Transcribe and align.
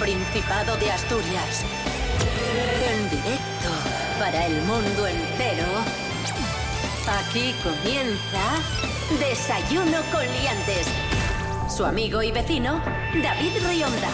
Principado 0.00 0.76
de 0.76 0.90
Asturias. 0.90 1.64
En 2.90 3.08
directo 3.08 3.70
para 4.18 4.46
el 4.46 4.60
mundo 4.62 5.06
entero. 5.06 5.64
Aquí 7.08 7.54
comienza 7.62 8.60
Desayuno 9.18 9.98
con 10.12 10.20
Liantes. 10.20 10.86
Su 11.74 11.86
amigo 11.86 12.22
y 12.22 12.30
vecino, 12.30 12.82
David 13.22 13.52
Rionda. 13.66 14.08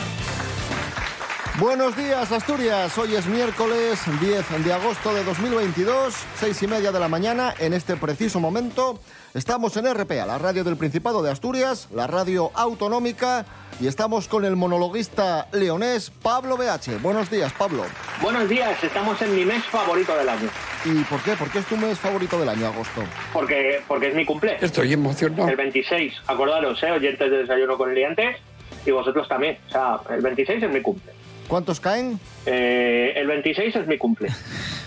Buenos 1.59 1.97
días, 1.97 2.31
Asturias. 2.31 2.97
Hoy 2.97 3.17
es 3.17 3.27
miércoles 3.27 4.01
10 4.21 4.65
de 4.65 4.73
agosto 4.73 5.13
de 5.13 5.25
2022, 5.25 6.15
seis 6.39 6.63
y 6.63 6.67
media 6.67 6.93
de 6.93 7.01
la 7.01 7.09
mañana. 7.09 7.55
En 7.59 7.75
este 7.75 7.97
preciso 7.97 8.41
momento 8.41 9.01
estamos 9.35 9.77
en 9.77 9.93
RPA, 9.93 10.27
la 10.27 10.39
radio 10.39 10.65
del 10.65 10.77
Principado 10.77 11.23
de 11.23 11.31
Asturias, 11.31 11.89
la 11.93 12.07
radio 12.07 12.53
autonómica, 12.55 13.45
y 13.81 13.87
estamos 13.87 14.29
con 14.29 14.45
el 14.45 14.57
monologuista 14.57 15.49
leonés 15.53 16.11
Pablo 16.11 16.57
BH. 16.57 17.01
Buenos 17.01 17.31
días, 17.31 17.53
Pablo. 17.53 17.85
Buenos 18.21 18.49
días, 18.49 18.83
estamos 18.83 19.21
en 19.23 19.35
mi 19.35 19.45
mes 19.45 19.65
favorito 19.65 20.17
del 20.17 20.29
año. 20.29 20.49
¿Y 20.85 21.03
por 21.05 21.23
qué? 21.23 21.33
¿Por 21.35 21.51
qué 21.51 21.61
es 21.61 21.67
tu 21.67 21.77
mes 21.77 21.99
favorito 21.99 22.39
del 22.39 22.49
año, 22.49 22.67
agosto? 22.67 23.03
Porque, 23.33 23.81
porque 23.89 24.09
es 24.09 24.15
mi 24.15 24.25
cumple. 24.25 24.57
Estoy 24.61 24.93
emocionado. 24.93 25.49
El 25.49 25.57
26, 25.57 26.15
acordaros, 26.27 26.83
¿eh? 26.83 26.91
oyentes 26.91 27.31
de 27.31 27.39
desayuno 27.39 27.77
con 27.77 27.95
liantes, 27.95 28.37
y 28.85 28.91
vosotros 28.91 29.29
también. 29.29 29.59
O 29.69 29.71
sea, 29.71 30.01
el 30.11 30.23
26 30.23 30.63
es 30.63 30.71
mi 30.71 30.81
cumple. 30.81 31.13
¿Cuántos 31.49 31.81
caen? 31.81 32.19
Eh, 32.47 33.13
el 33.17 33.27
26 33.27 33.77
es 33.77 33.87
mi 33.87 33.99
cumple. 33.99 34.29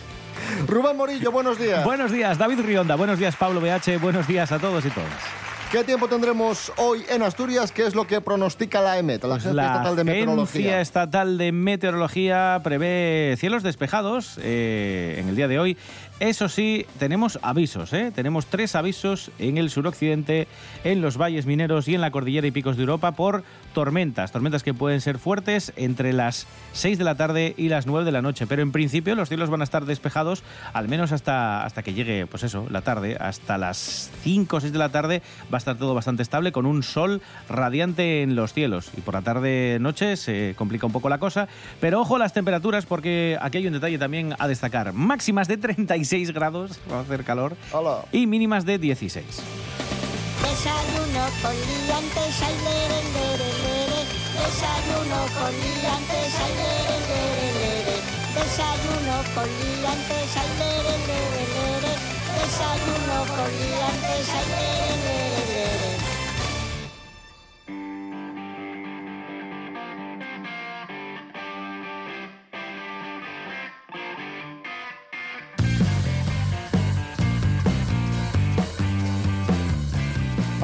Rubén 0.68 0.96
Morillo, 0.96 1.32
buenos 1.32 1.60
días. 1.60 1.84
Buenos 1.84 2.12
días, 2.12 2.38
David 2.38 2.62
Rionda. 2.62 2.96
Buenos 2.96 3.20
días, 3.20 3.36
Pablo 3.36 3.60
BH. 3.62 4.00
Buenos 4.00 4.28
días 4.28 4.52
a 4.52 4.60
todos 4.60 4.86
y 4.86 4.90
todas. 4.90 5.45
¿Qué 5.76 5.84
tiempo 5.84 6.08
tendremos 6.08 6.72
hoy 6.78 7.04
en 7.10 7.22
Asturias? 7.22 7.74
¿Qué 7.74 7.86
es 7.86 7.96
lo 7.96 8.08
que 8.08 8.22
pronostica 8.22 8.80
la 8.80 8.98
EMET, 8.98 9.26
la 9.26 9.36
Agencia 9.36 9.54
La 9.54 9.66
Estatal 9.66 9.96
de 9.98 10.04
Meteorología? 10.06 10.62
Agencia 10.62 10.80
Estatal 10.80 11.38
de 11.38 11.52
Meteorología 11.52 12.62
prevé 12.64 13.36
cielos 13.38 13.62
despejados 13.62 14.40
eh, 14.42 15.18
en 15.20 15.28
el 15.28 15.36
día 15.36 15.50
de 15.50 15.60
hoy. 15.60 15.76
Eso 16.22 16.48
sí, 16.48 16.86
tenemos 16.98 17.40
avisos, 17.42 17.92
¿eh? 17.92 18.10
Tenemos 18.16 18.46
tres 18.46 18.74
avisos 18.76 19.32
en 19.38 19.58
el 19.58 19.70
suroccidente, 19.70 20.48
en 20.86 21.02
los 21.02 21.18
valles 21.18 21.46
mineros 21.46 21.90
y 21.90 21.96
en 21.96 22.00
la 22.00 22.10
cordillera 22.10 22.48
y 22.48 22.52
picos 22.52 22.78
de 22.78 22.84
Europa 22.84 23.12
por 23.12 23.44
tormentas. 23.74 24.32
Tormentas 24.32 24.64
que 24.64 24.74
pueden 24.74 25.02
ser 25.02 25.18
fuertes 25.18 25.74
entre 25.76 26.14
las 26.14 26.48
6 26.72 26.98
de 26.98 27.04
la 27.04 27.16
tarde 27.16 27.54
y 27.58 27.68
las 27.68 27.86
9 27.86 28.06
de 28.06 28.14
la 28.14 28.22
noche. 28.22 28.48
Pero 28.48 28.62
en 28.62 28.72
principio 28.72 29.14
los 29.16 29.28
cielos 29.28 29.50
van 29.50 29.60
a 29.60 29.66
estar 29.66 29.84
despejados 29.84 30.42
al 30.72 30.88
menos 30.88 31.12
hasta, 31.12 31.66
hasta 31.66 31.84
que 31.84 31.94
llegue, 31.94 32.28
pues 32.28 32.44
eso, 32.44 32.66
la 32.70 32.80
tarde. 32.80 33.18
Hasta 33.20 33.58
las 33.58 34.10
5 34.24 34.56
o 34.56 34.62
6 34.62 34.72
de 34.72 34.80
la 34.80 34.90
tarde 34.90 35.22
va 35.54 35.58
a 35.58 35.65
estar 35.66 35.80
todo 35.80 35.96
bastante 35.96 36.22
estable 36.22 36.52
con 36.52 36.68
un 36.68 36.84
sol 36.84 37.24
radiante 37.50 38.22
en 38.22 38.36
los 38.36 38.54
cielos. 38.54 38.92
Y 38.96 39.02
por 39.02 39.16
la 39.16 39.24
tarde-noche 39.24 40.16
se 40.16 40.54
complica 40.56 40.86
un 40.86 40.92
poco 40.92 41.10
la 41.10 41.18
cosa. 41.18 41.48
Pero 41.82 42.02
ojo 42.02 42.18
a 42.18 42.20
las 42.20 42.34
temperaturas 42.34 42.86
porque 42.86 43.36
aquí 43.42 43.58
hay 43.58 43.66
un 43.68 43.74
detalle 43.74 43.98
también 43.98 44.36
a 44.38 44.48
destacar. 44.48 44.94
Máximas 44.94 45.48
de 45.48 45.58
36 45.58 46.32
grados, 46.34 46.80
va 46.92 47.00
a 47.00 47.02
hacer 47.02 47.24
calor, 47.24 47.56
Hola. 47.72 48.06
y 48.12 48.28
mínimas 48.28 48.64
de 48.66 48.78
16. 48.78 49.26
Desayuno 49.26 51.24
con 51.42 51.56
liantes, 51.56 52.42
ay, 52.46 52.56
lere, 52.62 53.00
lere, 53.16 53.50
lere. 53.66 54.00
Desayuno 54.38 55.20
con 55.34 55.50
liantes, 55.50 56.30
ay, 56.46 56.54
lere, 56.62 56.98
lere, 57.10 57.48
lere. 57.58 57.96
Desayuno 58.38 59.18
con 59.34 59.50
liantes, 59.50 60.30
ay, 60.38 60.50
lere, 60.62 60.94
lere, 61.10 61.42
lere. 61.56 61.94
Desayuno 62.38 63.18
con 63.34 63.50
liantes, 63.50 64.30
ay, 64.30 64.46
lere, 64.54 64.56
lere, 64.56 64.96
lere. 65.06 65.25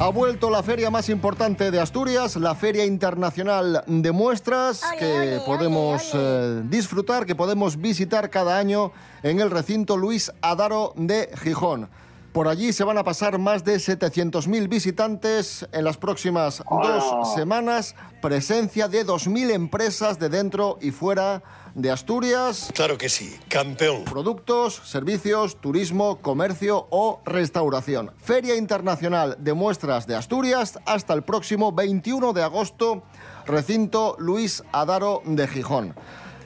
Ha 0.02 0.08
vuelto 0.08 0.50
la 0.50 0.64
feria 0.64 0.90
más 0.90 1.08
importante 1.08 1.70
de 1.70 1.78
Asturias, 1.78 2.34
la 2.34 2.56
Feria 2.56 2.84
Internacional 2.84 3.84
de 3.86 4.10
Muestras, 4.10 4.82
Ole, 4.82 4.98
que 4.98 5.36
ole, 5.36 5.40
podemos 5.46 6.12
ole, 6.12 6.22
eh, 6.24 6.62
disfrutar, 6.64 7.24
que 7.24 7.36
podemos 7.36 7.80
visitar 7.80 8.28
cada 8.28 8.58
año 8.58 8.90
en 9.22 9.38
el 9.38 9.48
recinto 9.48 9.96
Luis 9.96 10.32
Adaro 10.40 10.92
de 10.96 11.30
Gijón. 11.40 11.88
Por 12.32 12.48
allí 12.48 12.72
se 12.72 12.82
van 12.84 12.96
a 12.96 13.04
pasar 13.04 13.38
más 13.38 13.62
de 13.62 13.74
700.000 13.76 14.66
visitantes 14.68 15.68
en 15.70 15.84
las 15.84 15.98
próximas 15.98 16.62
dos 16.70 17.34
semanas, 17.34 17.94
presencia 18.22 18.88
de 18.88 19.04
2.000 19.04 19.50
empresas 19.50 20.18
de 20.18 20.30
dentro 20.30 20.78
y 20.80 20.92
fuera 20.92 21.42
de 21.74 21.90
Asturias, 21.90 22.70
Claro 22.74 22.96
que 22.96 23.08
sí, 23.10 23.38
campeón. 23.48 24.04
productos, 24.04 24.74
servicios, 24.84 25.60
turismo, 25.60 26.20
comercio 26.22 26.86
o 26.90 27.20
restauración. 27.26 28.12
Feria 28.16 28.56
Internacional 28.56 29.36
de 29.38 29.52
Muestras 29.52 30.06
de 30.06 30.14
Asturias 30.16 30.78
hasta 30.86 31.12
el 31.12 31.22
próximo 31.22 31.72
21 31.72 32.32
de 32.32 32.42
agosto, 32.42 33.02
recinto 33.46 34.16
Luis 34.18 34.62
Adaro 34.72 35.20
de 35.26 35.46
Gijón. 35.48 35.94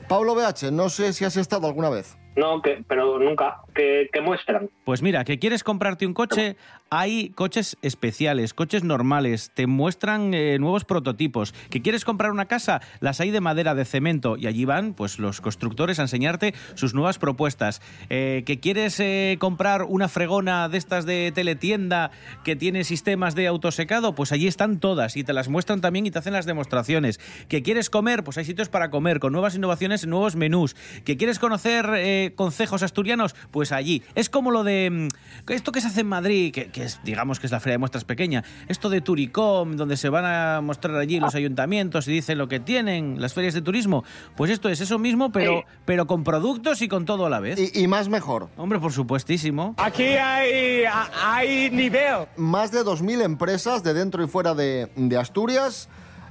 Pablo 0.09 0.35
BH, 0.35 0.71
no 0.71 0.89
sé 0.89 1.11
si 1.13 1.23
has 1.25 1.35
estado 1.37 1.67
alguna 1.67 1.89
vez. 1.89 2.17
No, 2.37 2.61
que, 2.61 2.83
pero 2.87 3.17
nunca. 3.19 3.61
Que 3.77 4.21
muestran? 4.21 4.69
Pues 4.83 5.01
mira, 5.01 5.23
que 5.23 5.39
quieres 5.39 5.63
comprarte 5.63 6.05
un 6.05 6.13
coche, 6.13 6.55
hay 6.89 7.29
coches 7.29 7.77
especiales, 7.81 8.53
coches 8.53 8.83
normales, 8.83 9.51
te 9.53 9.67
muestran 9.67 10.33
eh, 10.33 10.57
nuevos 10.59 10.85
prototipos. 10.85 11.53
Que 11.69 11.81
quieres 11.81 12.05
comprar 12.05 12.31
una 12.31 12.45
casa, 12.45 12.81
las 12.99 13.19
hay 13.19 13.31
de 13.31 13.41
madera, 13.41 13.75
de 13.75 13.85
cemento, 13.85 14.37
y 14.37 14.47
allí 14.47 14.65
van 14.65 14.93
pues 14.93 15.19
los 15.19 15.41
constructores 15.41 15.99
a 15.99 16.03
enseñarte 16.03 16.53
sus 16.75 16.93
nuevas 16.93 17.19
propuestas. 17.19 17.81
Eh, 18.09 18.43
que 18.45 18.59
quieres 18.59 18.99
eh, 18.99 19.37
comprar 19.39 19.83
una 19.83 20.07
fregona 20.07 20.69
de 20.69 20.77
estas 20.77 21.05
de 21.05 21.31
teletienda 21.33 22.11
que 22.43 22.55
tiene 22.55 22.83
sistemas 22.83 23.35
de 23.35 23.47
autosecado, 23.47 24.15
pues 24.15 24.31
allí 24.31 24.47
están 24.47 24.79
todas 24.79 25.17
y 25.17 25.23
te 25.23 25.33
las 25.33 25.49
muestran 25.49 25.81
también 25.81 26.05
y 26.05 26.11
te 26.11 26.19
hacen 26.19 26.33
las 26.33 26.45
demostraciones. 26.45 27.19
Que 27.49 27.63
quieres 27.63 27.89
comer, 27.89 28.23
pues 28.23 28.37
hay 28.37 28.45
sitios 28.45 28.69
para 28.69 28.89
comer, 28.89 29.19
con 29.19 29.33
nuevas 29.33 29.55
innovaciones, 29.55 30.07
nuevos 30.07 30.35
menús. 30.35 30.75
Que 31.03 31.17
quieres 31.17 31.39
conocer 31.39 31.85
eh, 31.95 32.33
concejos 32.35 32.83
asturianos, 32.83 33.35
pues 33.51 33.66
allí. 33.71 34.03
Es 34.15 34.29
como 34.29 34.51
lo 34.51 34.63
de 34.63 35.09
mm, 35.09 35.51
esto 35.51 35.71
que 35.71 35.81
se 35.81 35.87
hace 35.87 36.01
en 36.01 36.07
Madrid, 36.07 36.53
que, 36.53 36.69
que 36.69 36.83
es, 36.83 36.99
digamos 37.03 37.39
que 37.39 37.47
es 37.47 37.51
la 37.51 37.59
feria 37.59 37.73
de 37.73 37.77
muestras 37.79 38.03
pequeña, 38.03 38.43
esto 38.67 38.89
de 38.89 39.01
Turicom, 39.01 39.75
donde 39.75 39.97
se 39.97 40.09
van 40.09 40.25
a 40.25 40.61
mostrar 40.61 40.95
allí 40.95 41.19
los 41.19 41.35
ayuntamientos 41.35 42.07
y 42.07 42.11
dicen 42.11 42.37
lo 42.37 42.47
que 42.47 42.59
tienen, 42.59 43.19
las 43.21 43.33
ferias 43.33 43.53
de 43.53 43.61
turismo. 43.61 44.03
Pues 44.35 44.51
esto 44.51 44.69
es 44.69 44.81
eso 44.81 44.99
mismo, 44.99 45.31
pero, 45.31 45.63
pero 45.85 46.07
con 46.07 46.23
productos 46.23 46.81
y 46.81 46.87
con 46.87 47.05
todo 47.05 47.25
a 47.25 47.29
la 47.29 47.39
vez. 47.39 47.59
Y, 47.59 47.83
y 47.83 47.87
más 47.87 48.09
mejor, 48.09 48.49
Hombre, 48.57 48.79
por 48.79 48.91
supuestísimo. 48.91 49.75
Aquí 49.77 50.03
hay, 50.03 50.83
hay 51.23 51.69
nivel. 51.71 52.25
más 52.35 52.71
de 52.71 52.81
2.000 52.83 53.23
empresas 53.23 53.83
de 53.83 53.93
dentro 53.93 54.23
y 54.23 54.27
fuera 54.27 54.53
de, 54.53 54.89
de 54.95 55.17
Asturias 55.17 55.89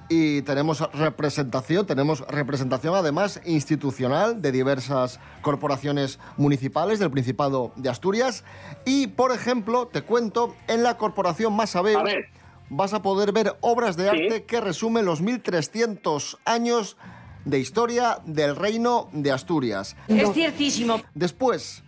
y 0.09 0.43
tenemos 0.43 0.81
representación, 0.93 1.87
tenemos 1.87 2.21
representación 2.29 2.95
además 2.95 3.41
institucional 3.45 4.41
de 4.41 4.53
diversas 4.53 5.19
corporaciones 5.43 6.19
municipales 6.37 6.99
del 6.99 7.11
Principado 7.11 7.73
de 7.77 7.89
Asturias 7.89 8.45
y, 8.85 9.09
por 9.09 9.33
ejemplo, 9.33 9.89
te 9.89 10.03
cuento, 10.03 10.55
en 10.69 10.83
la 10.83 10.97
corporación 10.97 11.55
Masabeu 11.55 11.99
A 11.99 12.03
ver. 12.05 12.27
vas 12.71 12.93
a 12.95 13.03
poder 13.03 13.33
ver 13.33 13.57
obras 13.61 13.97
de 13.97 14.05
Sí. 14.05 14.11
arte 14.11 14.45
que 14.45 14.61
resumen 14.61 15.05
los 15.05 15.21
1.300 15.23 16.39
años 16.45 16.97
de 17.45 17.59
historia 17.61 18.19
del 18.25 18.57
Reino 18.57 19.09
de 19.13 19.33
Asturias. 19.33 19.97
Es 20.09 20.33
ciertísimo. 20.33 21.01
Después, 21.15 21.83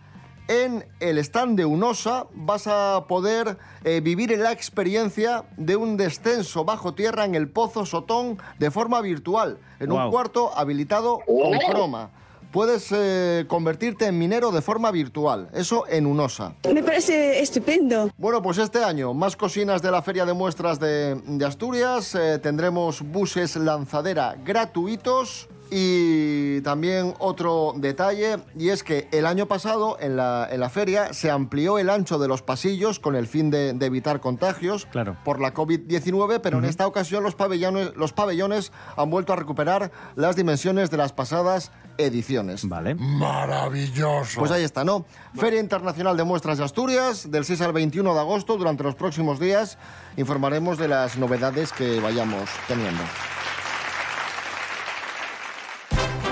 en 0.49 0.83
el 0.99 1.19
stand 1.19 1.55
de 1.57 1.65
UNOSA 1.65 2.25
vas 2.33 2.65
a 2.65 3.05
poder 3.07 3.57
eh, 3.83 4.01
vivir 4.01 4.35
la 4.39 4.51
experiencia 4.51 5.43
de 5.57 5.75
un 5.75 5.95
descenso 5.95 6.65
bajo 6.65 6.95
tierra 6.95 7.23
en 7.23 7.35
el 7.35 7.47
Pozo 7.47 7.85
Sotón 7.85 8.39
de 8.57 8.71
forma 8.71 8.99
virtual, 9.01 9.59
en 9.79 9.91
un 9.91 9.97
Guau. 9.97 10.11
cuarto 10.11 10.51
habilitado 10.57 11.19
con 11.25 11.57
croma. 11.69 12.09
Puedes 12.51 12.87
eh, 12.91 13.45
convertirte 13.47 14.07
en 14.07 14.17
minero 14.17 14.49
de 14.49 14.63
forma 14.63 14.89
virtual, 14.89 15.49
eso 15.53 15.85
en 15.87 16.07
UNOSA. 16.07 16.55
Me 16.73 16.81
parece 16.81 17.39
estupendo. 17.41 18.09
Bueno, 18.17 18.41
pues 18.41 18.57
este 18.57 18.83
año, 18.83 19.13
más 19.13 19.35
cocinas 19.35 19.83
de 19.83 19.91
la 19.91 20.01
Feria 20.01 20.25
de 20.25 20.33
Muestras 20.33 20.79
de, 20.79 21.13
de 21.13 21.45
Asturias. 21.45 22.15
eh, 22.15 22.39
tendremos 22.39 23.03
buses 23.03 23.55
lanzadera 23.55 24.35
gratuitos. 24.43 25.47
Y 25.71 26.61
también 26.61 27.13
otro 27.19 27.73
detalle, 27.77 28.37
y 28.57 28.69
es 28.69 28.83
que 28.83 29.07
el 29.11 29.25
año 29.25 29.45
pasado 29.45 29.97
en 29.99 30.15
la, 30.17 30.47
en 30.49 30.59
la 30.59 30.69
feria 30.69 31.13
se 31.13 31.29
amplió 31.29 31.77
el 31.79 31.89
ancho 31.89 32.17
de 32.17 32.27
los 32.27 32.41
pasillos 32.41 32.99
con 32.99 33.15
el 33.15 33.27
fin 33.27 33.51
de, 33.51 33.73
de 33.73 33.85
evitar 33.85 34.19
contagios 34.19 34.87
Claro. 34.87 35.15
por 35.23 35.39
la 35.39 35.53
COVID-19, 35.53 36.39
pero 36.41 36.57
en 36.57 36.65
esta 36.65 36.87
ocasión 36.87 37.23
los 37.23 37.35
pabellones, 37.35 37.91
los 37.95 38.13
pabellones 38.13 38.71
han 38.97 39.09
vuelto 39.09 39.33
a 39.33 39.35
recuperar 39.35 39.91
las 40.15 40.35
dimensiones 40.35 40.89
de 40.89 40.97
las 40.97 41.13
pasadas 41.13 41.71
ediciones. 41.97 42.67
Vale. 42.67 42.95
Maravilloso. 42.95 44.39
Pues 44.39 44.51
ahí 44.51 44.63
está, 44.63 44.83
¿no? 44.83 45.05
Feria 45.35 45.59
Internacional 45.59 46.17
de 46.17 46.23
Muestras 46.23 46.57
de 46.57 46.63
Asturias, 46.63 47.29
del 47.29 47.45
6 47.45 47.61
al 47.61 47.73
21 47.73 48.13
de 48.13 48.19
agosto. 48.19 48.57
Durante 48.57 48.83
los 48.83 48.95
próximos 48.95 49.39
días 49.39 49.77
informaremos 50.17 50.77
de 50.77 50.87
las 50.87 51.17
novedades 51.17 51.71
que 51.73 51.99
vayamos 51.99 52.49
teniendo. 52.67 53.01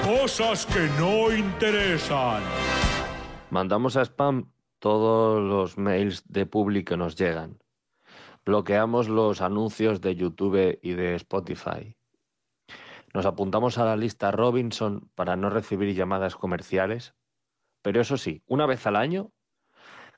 Cosas 0.08 0.66
que 0.66 0.88
no 0.98 1.36
interesan. 1.36 2.42
Mandamos 3.50 3.98
a 3.98 4.06
spam 4.06 4.50
todos 4.80 5.44
los 5.44 5.78
mails 5.78 6.24
de 6.30 6.46
Publi 6.46 6.86
que 6.86 6.96
nos 6.96 7.18
llegan. 7.18 7.62
Bloqueamos 8.46 9.10
los 9.10 9.42
anuncios 9.42 10.00
de 10.00 10.16
YouTube 10.16 10.80
y 10.82 10.94
de 10.94 11.16
Spotify. 11.16 11.98
Nos 13.14 13.26
apuntamos 13.26 13.78
a 13.80 13.84
la 13.84 13.98
lista 13.98 14.32
Robinson 14.32 15.12
para 15.14 15.36
no 15.36 15.50
recibir 15.50 15.94
llamadas 15.94 16.38
comerciales. 16.38 17.14
Pero 17.82 18.00
eso 18.00 18.16
sí, 18.16 18.42
una 18.48 18.66
vez 18.66 18.88
al 18.88 18.96
año, 18.96 19.34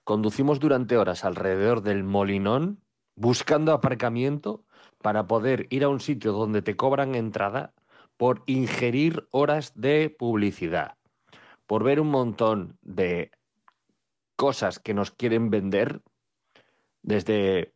conducimos 0.03 0.59
durante 0.59 0.97
horas 0.97 1.25
alrededor 1.25 1.81
del 1.81 2.03
Molinón 2.03 2.83
buscando 3.15 3.73
aparcamiento 3.73 4.63
para 5.01 5.25
poder 5.25 5.65
ir 5.71 5.83
a 5.83 5.89
un 5.89 5.99
sitio 5.99 6.31
donde 6.31 6.61
te 6.61 6.75
cobran 6.75 7.15
entrada 7.15 7.73
por 8.19 8.43
ingerir 8.47 9.29
horas 9.31 9.71
de 9.79 10.09
publicidad, 10.09 10.97
por 11.65 11.85
ver 11.85 12.01
un 12.01 12.11
montón 12.11 12.77
de 12.81 13.31
cosas 14.35 14.77
que 14.77 14.93
nos 14.93 15.11
quieren 15.11 15.49
vender, 15.49 16.01
desde 17.01 17.73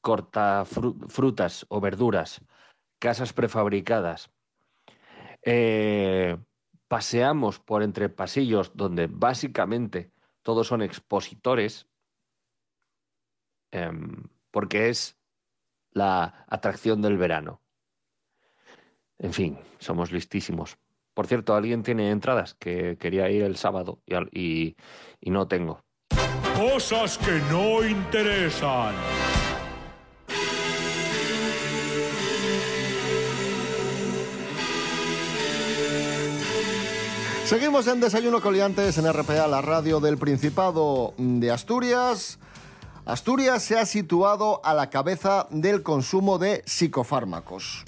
corta 0.00 0.64
frutas 0.64 1.66
o 1.68 1.80
verduras, 1.80 2.44
casas 3.00 3.32
prefabricadas. 3.32 4.30
Eh, 5.42 6.38
paseamos 6.86 7.58
por 7.58 7.82
entre 7.82 8.08
pasillos 8.08 8.70
donde 8.76 9.08
básicamente 9.08 10.12
todos 10.42 10.68
son 10.68 10.82
expositores, 10.82 11.88
em, 13.72 14.28
porque 14.52 14.90
es 14.90 15.18
la 15.90 16.44
atracción 16.46 17.02
del 17.02 17.18
verano. 17.18 17.61
En 19.22 19.32
fin, 19.32 19.58
somos 19.78 20.10
listísimos. 20.10 20.76
Por 21.14 21.26
cierto, 21.26 21.54
alguien 21.54 21.82
tiene 21.82 22.10
entradas 22.10 22.54
que 22.54 22.96
quería 22.98 23.30
ir 23.30 23.42
el 23.42 23.56
sábado 23.56 24.00
y, 24.32 24.76
y 25.20 25.30
no 25.30 25.46
tengo. 25.46 25.80
Cosas 26.56 27.18
que 27.18 27.40
no 27.50 27.86
interesan. 27.86 28.94
Seguimos 37.44 37.86
en 37.86 38.00
Desayuno 38.00 38.40
Coliantes 38.40 38.96
en 38.98 39.12
RPA, 39.12 39.46
la 39.46 39.60
radio 39.60 40.00
del 40.00 40.16
Principado 40.16 41.14
de 41.18 41.50
Asturias. 41.50 42.38
Asturias 43.04 43.62
se 43.62 43.78
ha 43.78 43.84
situado 43.84 44.64
a 44.64 44.74
la 44.74 44.88
cabeza 44.88 45.46
del 45.50 45.82
consumo 45.82 46.38
de 46.38 46.62
psicofármacos. 46.64 47.84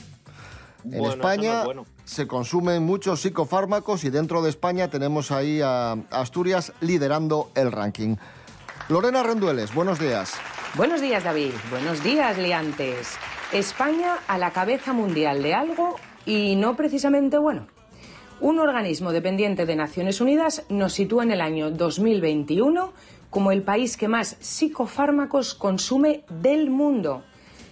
En 0.91 1.05
España 1.05 1.65
se 2.05 2.27
consumen 2.27 2.83
muchos 2.83 3.21
psicofármacos 3.21 4.05
y 4.05 4.11
dentro 4.11 4.43
de 4.43 4.51
España 4.51 4.89
tenemos 4.89 5.31
ahí 5.31 5.61
a 5.63 5.93
Asturias 6.11 6.73
liderando 6.81 7.51
el 7.55 7.73
ranking. 7.73 8.17
Lorena 8.89 9.23
Rendueles, 9.23 9.75
buenos 9.75 9.99
días. 9.99 10.35
Buenos 10.77 11.01
días, 11.01 11.25
David. 11.25 11.53
Buenos 11.71 12.03
días, 12.03 12.37
liantes. 12.37 13.17
España 13.53 14.19
a 14.27 14.37
la 14.37 14.51
cabeza 14.51 14.93
mundial 14.93 15.43
de 15.43 15.55
algo 15.55 15.97
y 16.27 16.57
no 16.57 16.77
precisamente 16.77 17.39
bueno. 17.39 17.67
Un 18.41 18.59
organismo 18.59 19.13
dependiente 19.13 19.65
de 19.65 19.77
Naciones 19.77 20.21
Unidas 20.21 20.65
nos 20.69 20.93
sitúa 20.93 21.23
en 21.23 21.31
el 21.31 21.41
año 21.41 21.71
2021 21.71 22.93
como 23.31 23.53
el 23.53 23.63
país 23.63 23.97
que 23.97 24.09
más 24.09 24.37
psicofármacos 24.41 25.55
consume 25.55 26.25
del 26.29 26.71
mundo. 26.71 27.23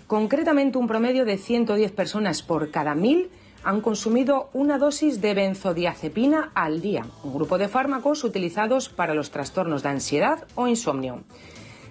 Concretamente, 0.07 0.79
un 0.79 0.87
promedio 0.87 1.25
de 1.25 1.39
110 1.39 1.93
personas 1.93 2.43
por 2.43 2.71
cada 2.71 2.95
mil 2.95 3.31
han 3.65 3.81
consumido 3.81 4.51
una 4.53 4.79
dosis 4.79 5.21
de 5.21 5.35
benzodiazepina 5.35 6.51
al 6.55 6.81
día, 6.81 7.07
un 7.23 7.33
grupo 7.33 7.59
de 7.59 7.69
fármacos 7.69 8.25
utilizados 8.25 8.89
para 8.89 9.15
los 9.15 9.31
trastornos 9.31 9.83
de 9.83 9.91
ansiedad 9.91 10.47
o 10.55 10.67
insomnio. 10.67 11.23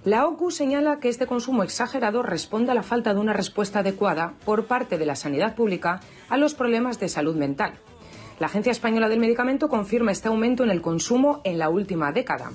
La 0.03 0.25
OCU 0.25 0.49
señala 0.49 0.99
que 0.99 1.09
este 1.09 1.27
consumo 1.27 1.63
exagerado 1.63 2.23
responde 2.23 2.71
a 2.71 2.75
la 2.75 2.83
falta 2.83 3.13
de 3.13 3.19
una 3.19 3.33
respuesta 3.33 3.79
adecuada 3.79 4.33
por 4.45 4.65
parte 4.65 4.97
de 4.97 5.05
la 5.05 5.15
sanidad 5.15 5.55
pública 5.55 5.99
a 6.27 6.37
los 6.37 6.55
problemas 6.55 6.99
de 6.99 7.07
salud 7.07 7.35
mental. 7.35 7.73
La 8.39 8.47
Agencia 8.47 8.71
Española 8.71 9.07
del 9.09 9.19
Medicamento 9.19 9.69
confirma 9.69 10.11
este 10.11 10.27
aumento 10.27 10.63
en 10.63 10.71
el 10.71 10.81
consumo 10.81 11.41
en 11.43 11.59
la 11.59 11.69
última 11.69 12.11
década. 12.11 12.51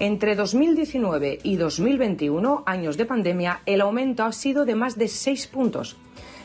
Entre 0.00 0.34
2019 0.34 1.40
y 1.42 1.56
2021, 1.56 2.62
años 2.64 2.96
de 2.96 3.04
pandemia, 3.04 3.60
el 3.66 3.82
aumento 3.82 4.24
ha 4.24 4.32
sido 4.32 4.64
de 4.64 4.74
más 4.74 4.96
de 4.96 5.08
seis 5.08 5.46
puntos. 5.46 5.98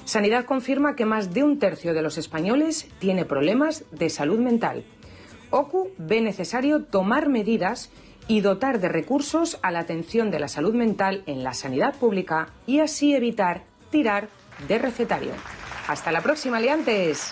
Sanidad 0.04 0.44
confirma 0.44 0.98
que 0.98 1.06
más 1.06 1.34
de 1.34 1.46
un 1.46 1.58
tercio 1.58 1.94
de 1.94 2.02
los 2.02 2.18
españoles 2.18 2.90
tiene 3.00 3.24
problemas 3.24 3.86
de 3.92 4.10
salud 4.10 4.40
mental. 4.40 4.84
OCU 5.52 5.92
ve 5.98 6.20
necesario 6.20 6.84
tomar 6.84 7.30
medidas 7.30 7.92
y 8.28 8.42
dotar 8.42 8.82
de 8.82 8.90
recursos 8.90 9.58
a 9.62 9.72
la 9.72 9.80
atención 9.80 10.32
de 10.32 10.40
la 10.40 10.50
salud 10.50 10.74
mental 10.74 11.24
en 11.26 11.42
la 11.42 11.54
sanidad 11.54 11.96
pública 11.96 12.50
y 12.68 12.82
así 12.82 13.16
evitar 13.16 13.64
tirar 13.90 14.28
de 14.68 14.80
recetario. 14.80 15.32
Hasta 15.88 16.12
la 16.12 16.20
próxima, 16.20 16.60
liantes. 16.60 17.32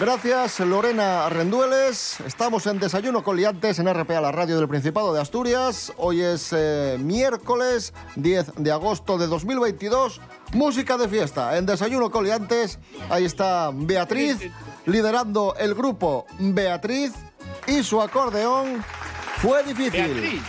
Gracias, 0.00 0.60
Lorena 0.60 1.28
Rendueles. 1.28 2.20
Estamos 2.26 2.66
en 2.66 2.78
Desayuno 2.78 3.22
con 3.22 3.36
Liantes 3.36 3.78
en 3.78 3.92
RPA, 3.92 4.22
la 4.22 4.32
radio 4.32 4.56
del 4.56 4.66
Principado 4.66 5.12
de 5.12 5.20
Asturias. 5.20 5.92
Hoy 5.98 6.22
es 6.22 6.54
eh, 6.56 6.96
miércoles 6.98 7.92
10 8.16 8.54
de 8.56 8.72
agosto 8.72 9.18
de 9.18 9.26
2022. 9.26 10.22
Música 10.54 10.96
de 10.96 11.06
fiesta 11.06 11.58
en 11.58 11.66
Desayuno 11.66 12.10
con 12.10 12.24
Liantes. 12.24 12.78
Ahí 13.10 13.26
está 13.26 13.72
Beatriz 13.74 14.38
liderando 14.86 15.54
el 15.58 15.74
grupo 15.74 16.24
Beatriz 16.38 17.12
y 17.66 17.82
su 17.82 18.00
acordeón 18.00 18.82
fue 19.36 19.62
difícil. 19.64 20.40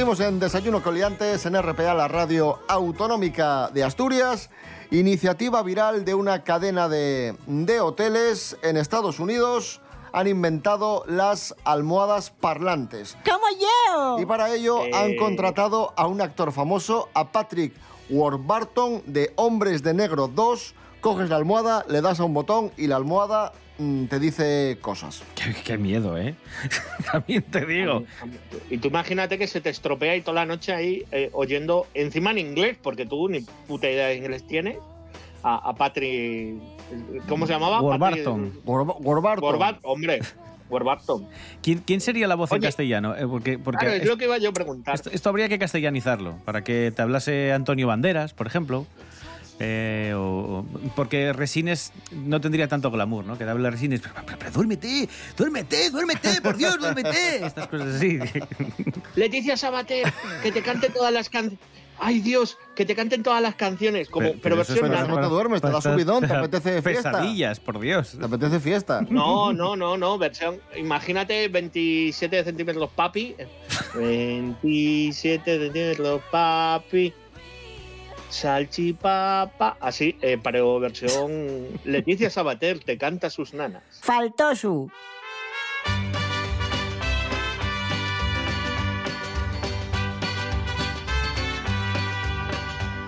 Seguimos 0.00 0.20
en 0.20 0.40
Desayuno 0.40 0.82
Coliantes 0.82 1.44
en 1.44 1.60
RPA, 1.62 1.92
la 1.92 2.08
radio 2.08 2.60
autonómica 2.68 3.68
de 3.68 3.84
Asturias. 3.84 4.48
Iniciativa 4.90 5.62
viral 5.62 6.06
de 6.06 6.14
una 6.14 6.42
cadena 6.42 6.88
de, 6.88 7.36
de 7.46 7.80
hoteles 7.82 8.56
en 8.62 8.78
Estados 8.78 9.20
Unidos. 9.20 9.82
Han 10.14 10.26
inventado 10.26 11.04
las 11.06 11.54
almohadas 11.64 12.30
parlantes. 12.30 13.14
¡Como 13.26 13.44
yo! 13.60 14.18
Y 14.22 14.24
para 14.24 14.54
ello 14.54 14.86
Eh. 14.86 14.90
han 14.94 15.16
contratado 15.16 15.92
a 15.98 16.06
un 16.06 16.22
actor 16.22 16.50
famoso, 16.50 17.10
a 17.12 17.30
Patrick 17.30 17.74
Warburton, 18.08 19.02
de 19.04 19.34
Hombres 19.36 19.82
de 19.82 19.92
Negro 19.92 20.28
2. 20.28 20.74
Coges 21.02 21.28
la 21.28 21.36
almohada, 21.36 21.84
le 21.88 22.00
das 22.00 22.20
a 22.20 22.24
un 22.24 22.32
botón 22.32 22.72
y 22.78 22.86
la 22.86 22.96
almohada 22.96 23.52
te 24.08 24.18
dice 24.18 24.78
cosas. 24.80 25.22
Qué, 25.34 25.54
qué 25.64 25.78
miedo, 25.78 26.16
¿eh? 26.18 26.34
También 27.12 27.42
te 27.42 27.64
digo. 27.66 28.04
Y 28.70 28.78
tú 28.78 28.88
imagínate 28.88 29.38
que 29.38 29.46
se 29.46 29.60
te 29.60 29.70
estropea 29.70 30.16
y 30.16 30.20
toda 30.20 30.34
la 30.36 30.46
noche 30.46 30.72
ahí 30.74 31.04
eh, 31.12 31.30
oyendo, 31.32 31.86
encima 31.94 32.30
en 32.32 32.38
inglés, 32.38 32.76
porque 32.82 33.06
tú 33.06 33.28
ni 33.28 33.40
puta 33.66 33.88
idea 33.90 34.08
de 34.08 34.16
inglés 34.16 34.46
tienes, 34.46 34.76
a, 35.42 35.70
a 35.70 35.74
Patrick. 35.74 36.56
¿Cómo 37.28 37.46
se 37.46 37.52
llamaba? 37.52 37.80
Warburton. 37.80 38.52
Warb- 38.64 38.96
Warburton. 39.00 39.44
Warburton, 39.44 39.80
hombre. 39.84 40.20
Warburton. 40.68 41.26
¿Quién, 41.62 41.78
quién 41.78 42.00
sería 42.00 42.28
la 42.28 42.36
voz 42.36 42.52
en 42.52 42.60
castellano? 42.60 43.16
Eh, 43.16 43.26
porque 43.26 43.58
porque 43.58 43.78
Claro, 43.86 43.94
es 43.96 44.02
es- 44.02 44.08
lo 44.08 44.16
que 44.16 44.26
iba 44.26 44.38
yo 44.38 44.50
a 44.50 44.52
preguntar. 44.52 44.94
esto, 44.94 45.10
esto 45.10 45.28
habría 45.28 45.48
que 45.48 45.58
castellanizarlo, 45.58 46.36
para 46.44 46.62
que 46.62 46.92
te 46.94 47.02
hablase 47.02 47.52
Antonio 47.52 47.86
Banderas, 47.88 48.34
por 48.34 48.46
ejemplo. 48.46 48.86
Eh, 49.62 50.14
o- 50.16 50.20
o- 50.60 50.66
porque 50.96 51.34
Resines 51.34 51.92
no 52.12 52.40
tendría 52.40 52.66
tanto 52.66 52.90
glamour, 52.90 53.26
¿no? 53.26 53.36
Que 53.36 53.44
te 53.44 53.50
hable 53.50 53.70
Resines, 53.70 54.00
pero, 54.00 54.14
pero- 54.24 54.38
pero 54.38 54.50
duérmete, 54.52 55.06
duérmete, 55.36 55.90
duérmete, 55.90 56.40
por 56.40 56.56
Dios, 56.56 56.78
duérmete. 56.80 57.44
Estas 57.46 57.68
cosas 57.68 57.96
así. 57.96 58.18
Leticia 59.16 59.56
Sabater, 59.58 60.10
que 60.42 60.50
te 60.50 60.62
cante 60.62 60.88
todas 60.88 61.12
las 61.12 61.28
canciones. 61.28 61.58
Ay 62.02 62.20
Dios, 62.20 62.56
que 62.74 62.86
te 62.86 62.94
canten 62.94 63.22
todas 63.22 63.42
las 63.42 63.56
canciones, 63.56 64.08
como, 64.08 64.32
pero, 64.42 64.58
es 64.58 64.68
versión 64.68 64.88
para- 64.88 65.02
nana. 65.02 65.14
no 65.16 65.20
te 65.20 65.26
duermes, 65.26 65.60
te 65.60 65.66
da 65.66 65.80
para- 65.80 65.92
subidón, 65.94 66.22
te 66.22 66.28
para- 66.28 66.40
apetece 66.46 66.80
fiesta. 66.80 67.10
Pesadillas, 67.12 67.60
por 67.60 67.78
Dios. 67.78 68.16
¿Te 68.18 68.24
apetece 68.24 68.58
fiesta? 68.60 69.02
No, 69.10 69.52
no, 69.52 69.76
no, 69.76 69.98
no, 69.98 70.16
versión. 70.16 70.58
Imagínate 70.78 71.48
27 71.48 72.44
centímetros 72.44 72.88
papi. 72.96 73.36
27 73.94 75.58
centímetros 75.58 76.22
papi. 76.30 77.12
Salchipapa. 78.30 79.76
Así, 79.80 80.16
eh, 80.22 80.38
pero 80.42 80.80
versión 80.80 81.66
Leticia 81.84 82.30
Sabater 82.30 82.80
te 82.80 82.96
canta 82.96 83.30
sus 83.30 83.52
nanas. 83.54 83.82
Faltó 84.00 84.54
su. 84.56 84.90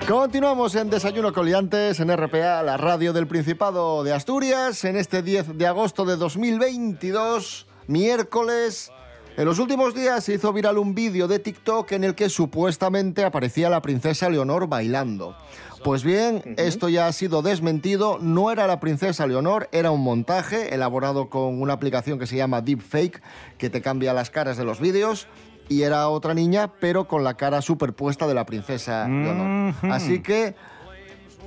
Continuamos 0.06 0.74
en 0.74 0.90
Desayuno 0.90 1.32
Coliantes 1.32 2.00
en 2.00 2.14
RPA, 2.14 2.62
la 2.62 2.76
radio 2.76 3.12
del 3.12 3.28
Principado 3.28 4.02
de 4.02 4.12
Asturias, 4.12 4.84
en 4.84 4.96
este 4.96 5.22
10 5.22 5.56
de 5.56 5.66
agosto 5.66 6.04
de 6.04 6.16
2022, 6.16 7.66
miércoles. 7.86 8.90
En 9.36 9.46
los 9.46 9.58
últimos 9.58 9.94
días 9.94 10.24
se 10.24 10.34
hizo 10.34 10.52
viral 10.52 10.76
un 10.76 10.94
vídeo 10.94 11.26
de 11.26 11.38
TikTok 11.38 11.92
en 11.92 12.04
el 12.04 12.14
que 12.14 12.28
supuestamente 12.28 13.24
aparecía 13.24 13.70
la 13.70 13.80
princesa 13.80 14.28
Leonor 14.28 14.68
bailando. 14.68 15.34
Pues 15.82 16.04
bien, 16.04 16.54
esto 16.58 16.88
ya 16.88 17.06
ha 17.06 17.12
sido 17.12 17.40
desmentido, 17.42 18.18
no 18.20 18.52
era 18.52 18.66
la 18.66 18.78
princesa 18.78 19.26
Leonor, 19.26 19.68
era 19.72 19.90
un 19.90 20.02
montaje 20.02 20.74
elaborado 20.74 21.28
con 21.30 21.60
una 21.60 21.72
aplicación 21.72 22.18
que 22.18 22.26
se 22.26 22.36
llama 22.36 22.60
Deepfake, 22.60 23.22
que 23.58 23.70
te 23.70 23.80
cambia 23.80 24.12
las 24.12 24.30
caras 24.30 24.56
de 24.58 24.64
los 24.64 24.80
vídeos, 24.80 25.26
y 25.68 25.82
era 25.82 26.08
otra 26.08 26.34
niña, 26.34 26.74
pero 26.78 27.08
con 27.08 27.24
la 27.24 27.34
cara 27.34 27.62
superpuesta 27.62 28.28
de 28.28 28.34
la 28.34 28.44
princesa 28.46 29.08
Leonor. 29.08 29.74
Así 29.90 30.20
que, 30.20 30.54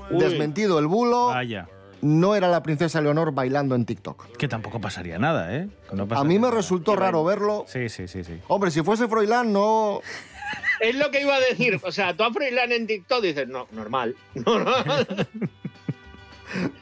Uy. 0.09 0.19
desmentido 0.19 0.79
el 0.79 0.87
bulo, 0.87 1.27
Vaya. 1.27 1.69
No 2.01 2.35
era 2.35 2.47
la 2.47 2.61
princesa 2.63 3.01
Leonor 3.01 3.33
bailando 3.33 3.75
en 3.75 3.85
TikTok. 3.85 4.37
Que 4.37 4.47
tampoco 4.47 4.79
pasaría 4.79 5.17
nada, 5.19 5.55
¿eh? 5.55 5.69
No 5.93 6.07
A 6.15 6.23
mí 6.23 6.35
me 6.35 6.41
nada. 6.47 6.55
resultó 6.55 6.95
raro 6.95 7.23
verlo. 7.23 7.65
Sí, 7.67 7.89
sí, 7.89 8.07
sí, 8.07 8.23
sí. 8.23 8.39
Hombre, 8.47 8.71
si 8.71 8.81
fuese 8.81 9.07
Froilán, 9.07 9.51
no... 9.53 10.01
Es 10.79 10.95
lo 10.95 11.09
que 11.09 11.21
iba 11.21 11.35
a 11.35 11.39
decir. 11.39 11.79
O 11.83 11.91
sea, 11.91 12.15
tú 12.15 12.23
a 12.23 12.31
Froilán 12.31 12.71
en 12.71 12.85
TikTok 12.87 13.21
dices, 13.21 13.47
no, 13.47 13.67
normal. 13.71 14.15
normal. 14.35 15.27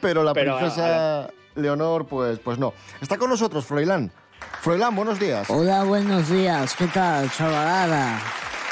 Pero 0.00 0.22
la 0.22 0.32
Pero, 0.34 0.58
princesa 0.58 1.30
Leonor, 1.54 2.06
pues, 2.06 2.38
pues 2.40 2.58
no. 2.58 2.74
Está 3.00 3.16
con 3.18 3.30
nosotros, 3.30 3.64
Froilán. 3.64 4.10
Froilán, 4.60 4.94
buenos 4.94 5.18
días. 5.18 5.48
Hola, 5.48 5.84
buenos 5.84 6.28
días. 6.28 6.74
¿Qué 6.76 6.86
tal, 6.88 7.30
chavalada? 7.30 8.20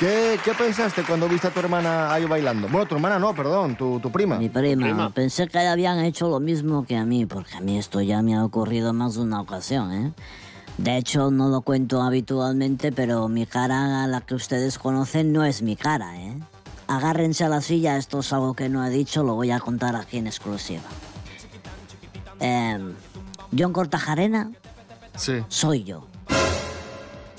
¿Qué, 0.03 0.37
qué 0.45 0.53
pensaste 0.55 1.05
cuando 1.05 1.29
viste 1.29 1.47
a 1.47 1.51
tu 1.53 1.61
hermana 1.61 2.13
ahí 2.13 2.25
bailando? 2.25 2.67
Bueno, 2.67 2.87
tu 2.87 2.97
hermana 2.97 3.21
no, 3.21 3.33
perdón, 3.37 3.77
tu, 3.77 4.01
tu 4.01 4.11
prima. 4.11 4.37
Mi 4.37 4.49
prima, 4.49 4.83
prima. 4.87 5.11
pensé 5.11 5.47
que 5.47 5.61
habían 5.61 6.01
hecho 6.01 6.29
lo 6.29 6.41
mismo 6.41 6.85
que 6.85 6.97
a 6.97 7.05
mí, 7.05 7.25
porque 7.25 7.55
a 7.57 7.61
mí 7.61 7.79
esto 7.79 8.01
ya 8.01 8.21
me 8.21 8.35
ha 8.35 8.45
ocurrido 8.45 8.93
más 8.93 9.15
de 9.15 9.21
una 9.21 9.41
ocasión, 9.41 9.93
¿eh? 9.93 10.13
De 10.77 10.97
hecho, 10.97 11.31
no 11.31 11.49
lo 11.51 11.61
cuento 11.61 12.03
habitualmente, 12.03 12.91
pero 12.91 13.29
mi 13.29 13.47
cara, 13.47 14.09
la 14.09 14.23
que 14.23 14.35
ustedes 14.35 14.77
conocen, 14.77 15.33
no 15.33 15.45
es 15.45 15.63
mi 15.63 15.77
cara, 15.77 16.19
¿eh? 16.21 16.37
Agárrense 16.89 17.45
a 17.45 17.49
la 17.49 17.61
silla, 17.61 17.97
esto 17.97 18.19
es 18.19 18.33
algo 18.33 18.55
que 18.55 18.69
no 18.69 18.85
he 18.85 18.91
dicho, 18.91 19.23
lo 19.23 19.35
voy 19.37 19.53
a 19.53 19.61
contar 19.61 19.95
aquí 19.95 20.19
en 20.19 20.27
exclusiva. 20.27 20.83
Em, 22.41 22.93
John 23.57 23.73
Cortajarena 23.73 24.51
Sí. 25.15 25.35
soy 25.47 25.85
yo. 25.85 26.09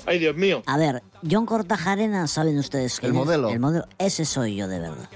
Ay, 0.06 0.18
Dios 0.18 0.36
mío. 0.36 0.62
A 0.66 0.76
ver, 0.76 1.02
John 1.28 1.46
Cortajarena, 1.46 2.26
¿saben 2.26 2.58
ustedes 2.58 3.00
quién 3.00 3.12
El 3.12 3.18
es? 3.18 3.24
modelo. 3.24 3.48
El 3.50 3.60
modelo. 3.60 3.86
Ese 3.98 4.24
soy 4.24 4.56
yo 4.56 4.68
de 4.68 4.80
verdad. 4.80 5.08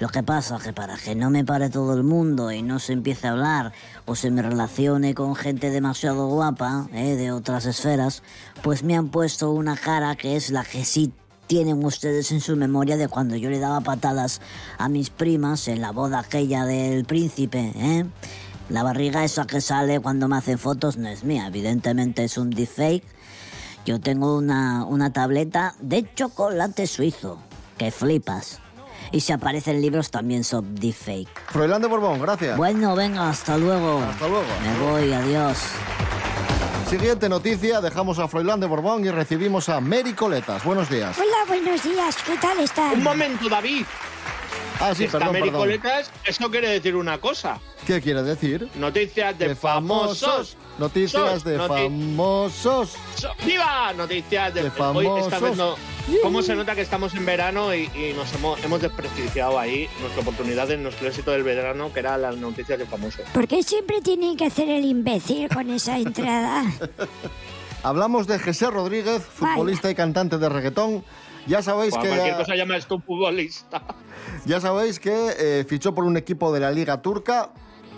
Lo 0.00 0.08
que 0.08 0.22
pasa 0.22 0.58
que 0.62 0.72
para 0.72 0.96
que 0.96 1.16
no 1.16 1.28
me 1.28 1.44
pare 1.44 1.70
todo 1.70 1.94
el 1.94 2.04
mundo 2.04 2.52
y 2.52 2.62
no 2.62 2.78
se 2.78 2.92
empiece 2.92 3.26
a 3.26 3.32
hablar 3.32 3.72
o 4.06 4.14
se 4.14 4.30
me 4.30 4.42
relacione 4.42 5.12
con 5.12 5.34
gente 5.34 5.70
demasiado 5.70 6.28
guapa, 6.28 6.86
¿eh? 6.92 7.16
de 7.16 7.32
otras 7.32 7.66
esferas, 7.66 8.22
pues 8.62 8.84
me 8.84 8.96
han 8.96 9.08
puesto 9.08 9.50
una 9.50 9.76
cara 9.76 10.14
que 10.14 10.36
es 10.36 10.50
la 10.50 10.62
que 10.62 10.84
sí 10.84 11.12
tienen 11.48 11.84
ustedes 11.84 12.30
en 12.30 12.40
su 12.40 12.54
memoria 12.54 12.96
de 12.96 13.08
cuando 13.08 13.34
yo 13.34 13.50
le 13.50 13.58
daba 13.58 13.80
patadas 13.80 14.40
a 14.76 14.88
mis 14.88 15.10
primas 15.10 15.66
en 15.66 15.80
la 15.80 15.90
boda 15.90 16.20
aquella 16.20 16.64
del 16.64 17.04
príncipe, 17.04 17.72
¿eh? 17.74 18.04
La 18.68 18.82
barriga 18.82 19.24
esa 19.24 19.46
que 19.46 19.60
sale 19.62 19.98
cuando 19.98 20.28
me 20.28 20.36
hacen 20.36 20.58
fotos 20.58 20.98
no 20.98 21.08
es 21.08 21.24
mía, 21.24 21.46
evidentemente 21.46 22.22
es 22.22 22.36
un 22.38 22.50
deepfake. 22.50 23.02
Yo 23.88 23.98
tengo 23.98 24.36
una, 24.36 24.84
una 24.84 25.14
tableta 25.14 25.74
de 25.80 26.06
chocolate 26.14 26.86
suizo, 26.86 27.38
que 27.78 27.90
flipas. 27.90 28.60
Y 29.12 29.20
si 29.20 29.32
aparecen 29.32 29.80
libros 29.80 30.10
también 30.10 30.44
son 30.44 30.74
deepfake. 30.74 31.30
Froilán 31.46 31.80
de 31.80 31.88
Borbón, 31.88 32.20
gracias. 32.20 32.58
Bueno, 32.58 32.94
venga, 32.94 33.30
hasta 33.30 33.56
luego. 33.56 34.00
Hasta 34.00 34.28
luego. 34.28 34.44
Me 34.62 34.90
voy, 34.90 35.10
adiós. 35.10 35.56
Siguiente 36.90 37.30
noticia, 37.30 37.80
dejamos 37.80 38.18
a 38.18 38.28
Froilán 38.28 38.60
de 38.60 38.66
Borbón 38.66 39.06
y 39.06 39.10
recibimos 39.10 39.70
a 39.70 39.80
Mary 39.80 40.12
Coletas. 40.12 40.62
Buenos 40.64 40.90
días. 40.90 41.16
Hola, 41.18 41.46
buenos 41.46 41.82
días. 41.82 42.14
¿Qué 42.26 42.36
tal 42.36 42.60
están? 42.60 42.92
Un 42.92 43.02
momento, 43.02 43.48
David. 43.48 43.86
Ah, 44.80 44.94
sí, 44.94 45.04
Está 45.04 45.18
perdón, 45.18 45.32
perdón. 45.34 45.52
Mericoletas, 45.66 46.10
eso 46.24 46.50
quiere 46.50 46.68
decir 46.70 46.94
una 46.94 47.18
cosa. 47.18 47.58
¿Qué 47.86 48.00
quiere 48.00 48.22
decir? 48.22 48.68
Noticias 48.76 49.36
de, 49.38 49.54
famosos. 49.56 50.56
Noticias 50.78 51.10
Sos, 51.32 51.44
de 51.44 51.58
noti- 51.58 51.68
famosos. 51.68 52.94
So- 53.16 53.30
¡Viva! 53.44 53.92
Noticias 53.94 54.54
de, 54.54 54.62
De 54.62 54.68
Hoy 54.68 55.06
esta 55.20 55.38
famosos. 55.38 55.40
vez 55.42 55.56
no. 55.56 55.74
¿Cómo 56.22 56.42
se 56.42 56.54
nota 56.54 56.74
que 56.76 56.82
estamos 56.82 57.12
en 57.14 57.26
verano 57.26 57.74
y, 57.74 57.90
y 57.94 58.12
nos 58.16 58.32
hemos, 58.34 58.62
hemos 58.64 58.80
desprestigiado 58.80 59.58
ahí 59.58 59.88
nuestra 60.00 60.22
oportunidad 60.22 60.70
en 60.70 60.82
nuestro 60.84 61.08
éxito 61.08 61.32
del 61.32 61.42
verano, 61.42 61.92
que 61.92 61.98
era 62.00 62.16
las 62.16 62.36
noticias 62.36 62.78
de 62.78 62.86
famosos? 62.86 63.22
¿Por 63.34 63.48
qué 63.48 63.62
siempre 63.64 64.00
tienen 64.00 64.36
que 64.36 64.46
hacer 64.46 64.68
el 64.68 64.84
imbécil 64.84 65.48
con 65.48 65.68
esa 65.70 65.98
entrada? 65.98 66.64
Hablamos 67.82 68.26
de 68.26 68.38
José 68.38 68.70
Rodríguez, 68.70 69.22
futbolista 69.22 69.90
y 69.90 69.94
cantante 69.94 70.38
de 70.38 70.48
reggaetón. 70.48 71.04
Ya 71.46 71.62
sabéis 71.62 71.94
Para 71.94 72.02
que 72.02 72.08
cualquier 72.10 72.36
cosa 72.36 72.54
llamas 72.56 72.86
tú 72.86 73.00
futbolista. 73.00 73.82
ya 74.44 74.60
sabéis 74.60 74.98
que 74.98 75.34
eh, 75.38 75.64
fichó 75.66 75.94
por 75.94 76.04
un 76.04 76.16
equipo 76.16 76.52
de 76.52 76.60
la 76.60 76.70
Liga 76.70 77.00
Turca, 77.00 77.50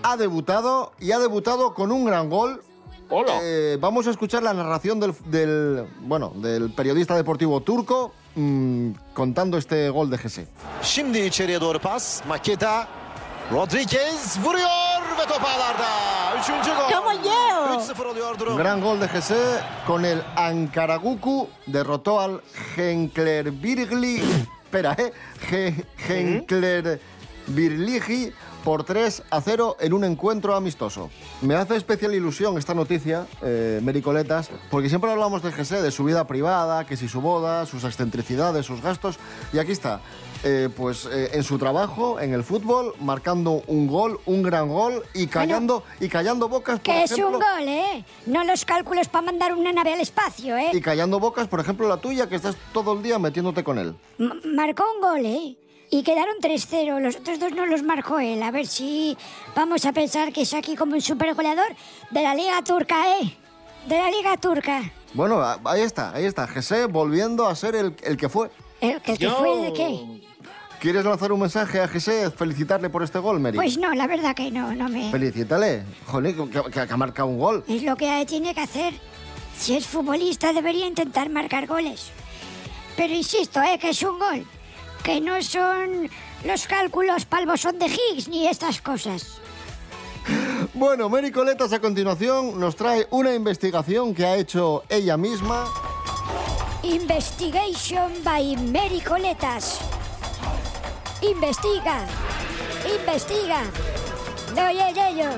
ha 0.03 0.17
debutado 0.17 0.93
y 1.01 1.13
ha 1.13 1.19
debutado 1.19 1.75
con 1.75 1.91
un 1.91 2.05
gran 2.05 2.29
gol. 2.29 2.63
Hola. 3.09 3.41
Eh, 3.43 3.77
vamos 3.81 4.07
a 4.07 4.11
escuchar 4.11 4.43
la 4.43 4.55
narración 4.55 5.01
del, 5.01 5.15
del, 5.25 5.85
bueno, 6.03 6.33
del 6.37 6.73
periodista 6.73 7.17
deportivo 7.17 7.61
turco 7.61 8.13
mm, 8.37 8.91
contando 9.15 9.59
este 9.59 9.91
gol 9.91 10.11
de 10.11 10.19
Jesse. 10.19 10.47
Şimdi 10.83 11.19
içeriye 11.19 11.61
doğru 11.61 11.81
pas. 11.81 12.23
Maketa. 12.29 12.87
Rodriguez 13.51 14.39
vuruyor 14.45 14.90
ve 15.19 15.27
top 15.27 15.45
ağlarda. 15.45 16.41
Üçüncü 16.41 16.71
gol. 16.71 16.93
¡Como 16.97 17.13
yo! 17.13 17.79
3-0 17.79 18.07
oluyor 18.11 18.33
Un 18.33 18.39
durum. 18.39 18.57
gran 18.57 18.81
gol 18.81 19.01
de 19.01 19.09
Jesse 19.09 19.61
con 19.87 20.05
el 20.05 20.23
Ankaraguku 20.37 21.49
derrotó 21.67 22.21
al 22.21 22.41
Genkler 22.77 23.51
Birgli. 23.53 24.23
Espera, 24.65 24.97
¿eh? 24.99 25.13
Genkler 26.07 27.01
Birligi 27.49 28.33
por 28.65 28.85
3 28.85 29.23
a 29.31 29.41
0 29.41 29.77
en 29.81 29.93
un 29.93 30.05
encuentro 30.05 30.55
amistoso. 30.55 31.11
Me 31.41 31.55
hace 31.55 31.77
especial 31.77 32.15
ilusión 32.15 32.59
esta 32.59 32.75
noticia, 32.75 33.27
eh, 33.43 33.81
Mericoletas, 33.83 34.51
porque 34.71 34.89
siempre 34.89 35.11
hablamos 35.11 35.43
de 35.43 35.51
José, 35.51 35.83
de 35.83 35.91
su 35.91 36.05
vida 36.05 36.27
privada, 36.27 36.85
que 36.87 36.97
si 36.97 37.09
su 37.09 37.21
boda, 37.21 37.65
sus 37.67 37.85
excentricidades, 37.85 38.67
sus 38.67 38.83
gastos, 38.83 39.19
y 39.53 39.59
aquí 39.59 39.73
está. 39.73 40.01
Eh, 40.45 40.69
pues 40.75 41.07
eh, 41.07 41.31
en 41.35 41.43
su 41.43 41.59
trabajo, 41.59 42.19
en 42.21 42.33
el 42.35 42.43
fútbol, 42.45 42.95
marcando 43.01 43.63
un 43.67 43.87
gol, 43.87 44.21
un 44.27 44.43
gran 44.43 44.69
gol 44.69 45.03
y 45.15 45.27
callando, 45.27 45.83
y 46.01 46.09
callando 46.09 46.49
bocas, 46.49 46.81
por 46.81 46.83
Que 46.83 47.03
es 47.05 47.13
ejemplo, 47.13 47.39
un 47.39 47.43
gol, 47.45 47.69
¿eh? 47.69 48.05
No 48.27 48.45
los 48.45 48.65
cálculos 48.65 49.09
para 49.09 49.27
mandar 49.27 49.55
una 49.55 49.73
nave 49.73 49.93
al 49.95 50.01
espacio, 50.01 50.57
¿eh? 50.57 50.71
y 50.73 50.81
callando 50.81 51.19
bocas, 51.21 51.49
por 51.49 51.61
ejemplo, 51.61 51.89
la 51.89 51.99
tuya, 51.99 52.29
que 52.29 52.37
estás 52.37 52.57
todo 52.73 52.93
el 52.95 53.03
día 53.03 53.19
metiéndote 53.19 53.63
con 53.65 53.79
él. 53.79 53.95
M- 54.19 54.35
marcó 54.55 54.85
un 54.97 55.01
gol, 55.01 55.25
¿eh? 55.27 55.57
Y 55.93 56.05
quedaron 56.05 56.37
3-0. 56.41 57.01
Los 57.01 57.17
otros 57.17 57.41
dos 57.41 57.51
no 57.53 57.67
los 57.67 57.83
marcó 57.83 58.21
él. 58.21 58.41
A 58.45 58.53
ver 58.53 58.67
si 58.69 59.19
vamos 59.57 59.85
a 59.85 59.93
pensar 59.93 60.33
que 60.33 60.43
es 60.43 60.55
aquí 60.55 60.77
como 60.77 60.95
un 60.95 61.01
super 61.01 61.35
goleador 61.35 61.67
de 62.13 62.23
la 62.23 62.33
Liga 62.35 62.63
Turca, 62.63 63.19
¿eh? 63.19 63.37
De 63.89 63.99
la 63.99 64.09
Liga 64.09 64.37
Turca. 64.37 64.83
Bueno, 65.15 65.43
ahí 65.65 65.81
está, 65.81 66.15
ahí 66.15 66.27
está. 66.27 66.47
José 66.47 66.87
volviendo 66.87 67.45
a 67.49 67.57
ser 67.57 67.75
el, 67.75 67.97
el 68.05 68.17
que 68.17 68.29
fue. 68.29 68.53
¿El, 68.81 69.01
que 69.03 69.13
el 69.13 69.19
que 69.19 69.25
Yo- 69.25 69.35
fue 69.37 69.57
de 69.63 69.73
qué? 69.73 70.30
¿Quieres 70.81 71.05
lanzar 71.05 71.31
un 71.33 71.41
mensaje 71.41 71.79
a 71.81 71.87
José, 71.89 72.31
felicitarle 72.31 72.89
por 72.89 73.03
este 73.03 73.19
gol, 73.19 73.39
Mary? 73.39 73.57
Pues 73.57 73.77
no, 73.77 73.93
la 73.95 74.07
verdad 74.07 74.35
que 74.35 74.51
no, 74.51 74.75
no 74.75 74.89
me... 74.89 75.11
Felicítale. 75.11 75.85
Joder, 76.07 76.35
que, 76.35 76.49
que- 76.49 76.71
que 76.71 76.81
ha 76.93 76.97
marcado 76.97 77.29
un 77.29 77.39
gol. 77.39 77.65
Es 77.69 77.83
lo 77.83 77.97
que 77.97 78.25
tiene 78.27 78.55
que 78.55 78.63
hacer. 78.63 78.95
Si 79.59 79.77
es 79.77 79.87
futbolista 79.87 80.55
debería 80.55 80.87
intentar 80.87 81.29
marcar 81.29 81.67
goles. 81.67 82.07
Pero 82.97 83.13
insisto, 83.13 83.61
¿eh? 83.63 83.79
Que 83.79 83.91
es 83.91 84.03
un 84.03 84.19
gol. 84.19 84.47
Que 85.05 85.21
no 85.21 85.43
son 85.43 86.09
los 86.45 86.67
cálculos 86.67 87.27
palvosón 87.27 87.79
de 87.79 87.87
Higgs 87.87 88.29
ni 88.29 88.49
estas 88.49 88.81
cosas. 88.81 89.39
Bueno, 90.73 91.11
Mary 91.11 91.31
Coletas 91.31 91.73
a 91.75 91.81
continuación 91.81 92.59
nos 92.59 92.75
trae 92.77 93.07
una 93.11 93.35
investigación 93.35 94.15
que 94.15 94.25
ha 94.25 94.37
hecho 94.37 94.85
ella 94.89 95.19
misma. 95.19 95.67
Investigation 96.83 98.13
by 98.25 98.57
Mary 98.73 99.01
Coletas. 99.07 99.79
Investiga. 101.23 102.07
Investiga. 102.99 103.63
No, 104.55 104.67
oye, 104.67 105.15
yo. 105.17 105.31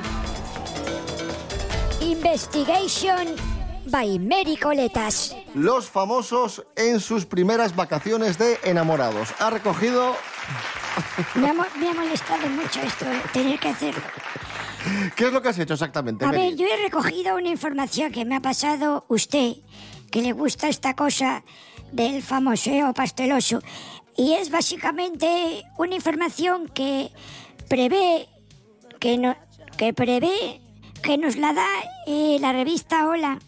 Investigation 2.00 3.34
by 3.86 4.18
Mary 4.18 4.56
Coletas. 4.56 5.36
Los 5.54 5.88
famosos 5.90 6.64
en 6.76 7.00
sus 7.00 7.26
primeras 7.26 7.74
vacaciones 7.74 8.38
de 8.38 8.58
enamorados. 8.64 9.28
Ha 9.38 9.50
recogido... 9.50 10.14
Me 11.34 11.48
ha, 11.50 11.54
mo- 11.54 11.64
me 11.78 11.88
ha 11.90 11.94
molestado 11.94 12.46
mucho 12.48 12.80
esto, 12.80 13.06
eh, 13.06 13.22
tener 13.32 13.58
que 13.58 13.68
hacerlo. 13.68 14.02
¿Qué 15.16 15.26
es 15.26 15.32
lo 15.32 15.40
que 15.40 15.48
has 15.48 15.58
hecho 15.58 15.74
exactamente, 15.74 16.24
A 16.24 16.28
Mary? 16.28 16.38
ver, 16.50 16.56
yo 16.56 16.66
he 16.66 16.76
recogido 16.82 17.36
una 17.36 17.48
información 17.48 18.12
que 18.12 18.24
me 18.24 18.36
ha 18.36 18.40
pasado 18.40 19.04
usted, 19.08 19.54
que 20.10 20.22
le 20.22 20.32
gusta 20.32 20.68
esta 20.68 20.94
cosa 20.94 21.44
del 21.92 22.22
famoseo 22.22 22.92
pasteloso. 22.92 23.60
Y 24.16 24.34
es 24.34 24.50
básicamente 24.50 25.64
una 25.78 25.94
información 25.94 26.68
que 26.68 27.10
prevé, 27.68 28.28
que, 29.00 29.16
no, 29.18 29.36
que 29.76 29.92
prevé, 29.92 30.60
que 31.02 31.18
nos 31.18 31.36
la 31.36 31.52
da 31.54 31.66
eh, 32.06 32.36
la 32.40 32.52
revista 32.52 33.08
Hola, 33.08 33.38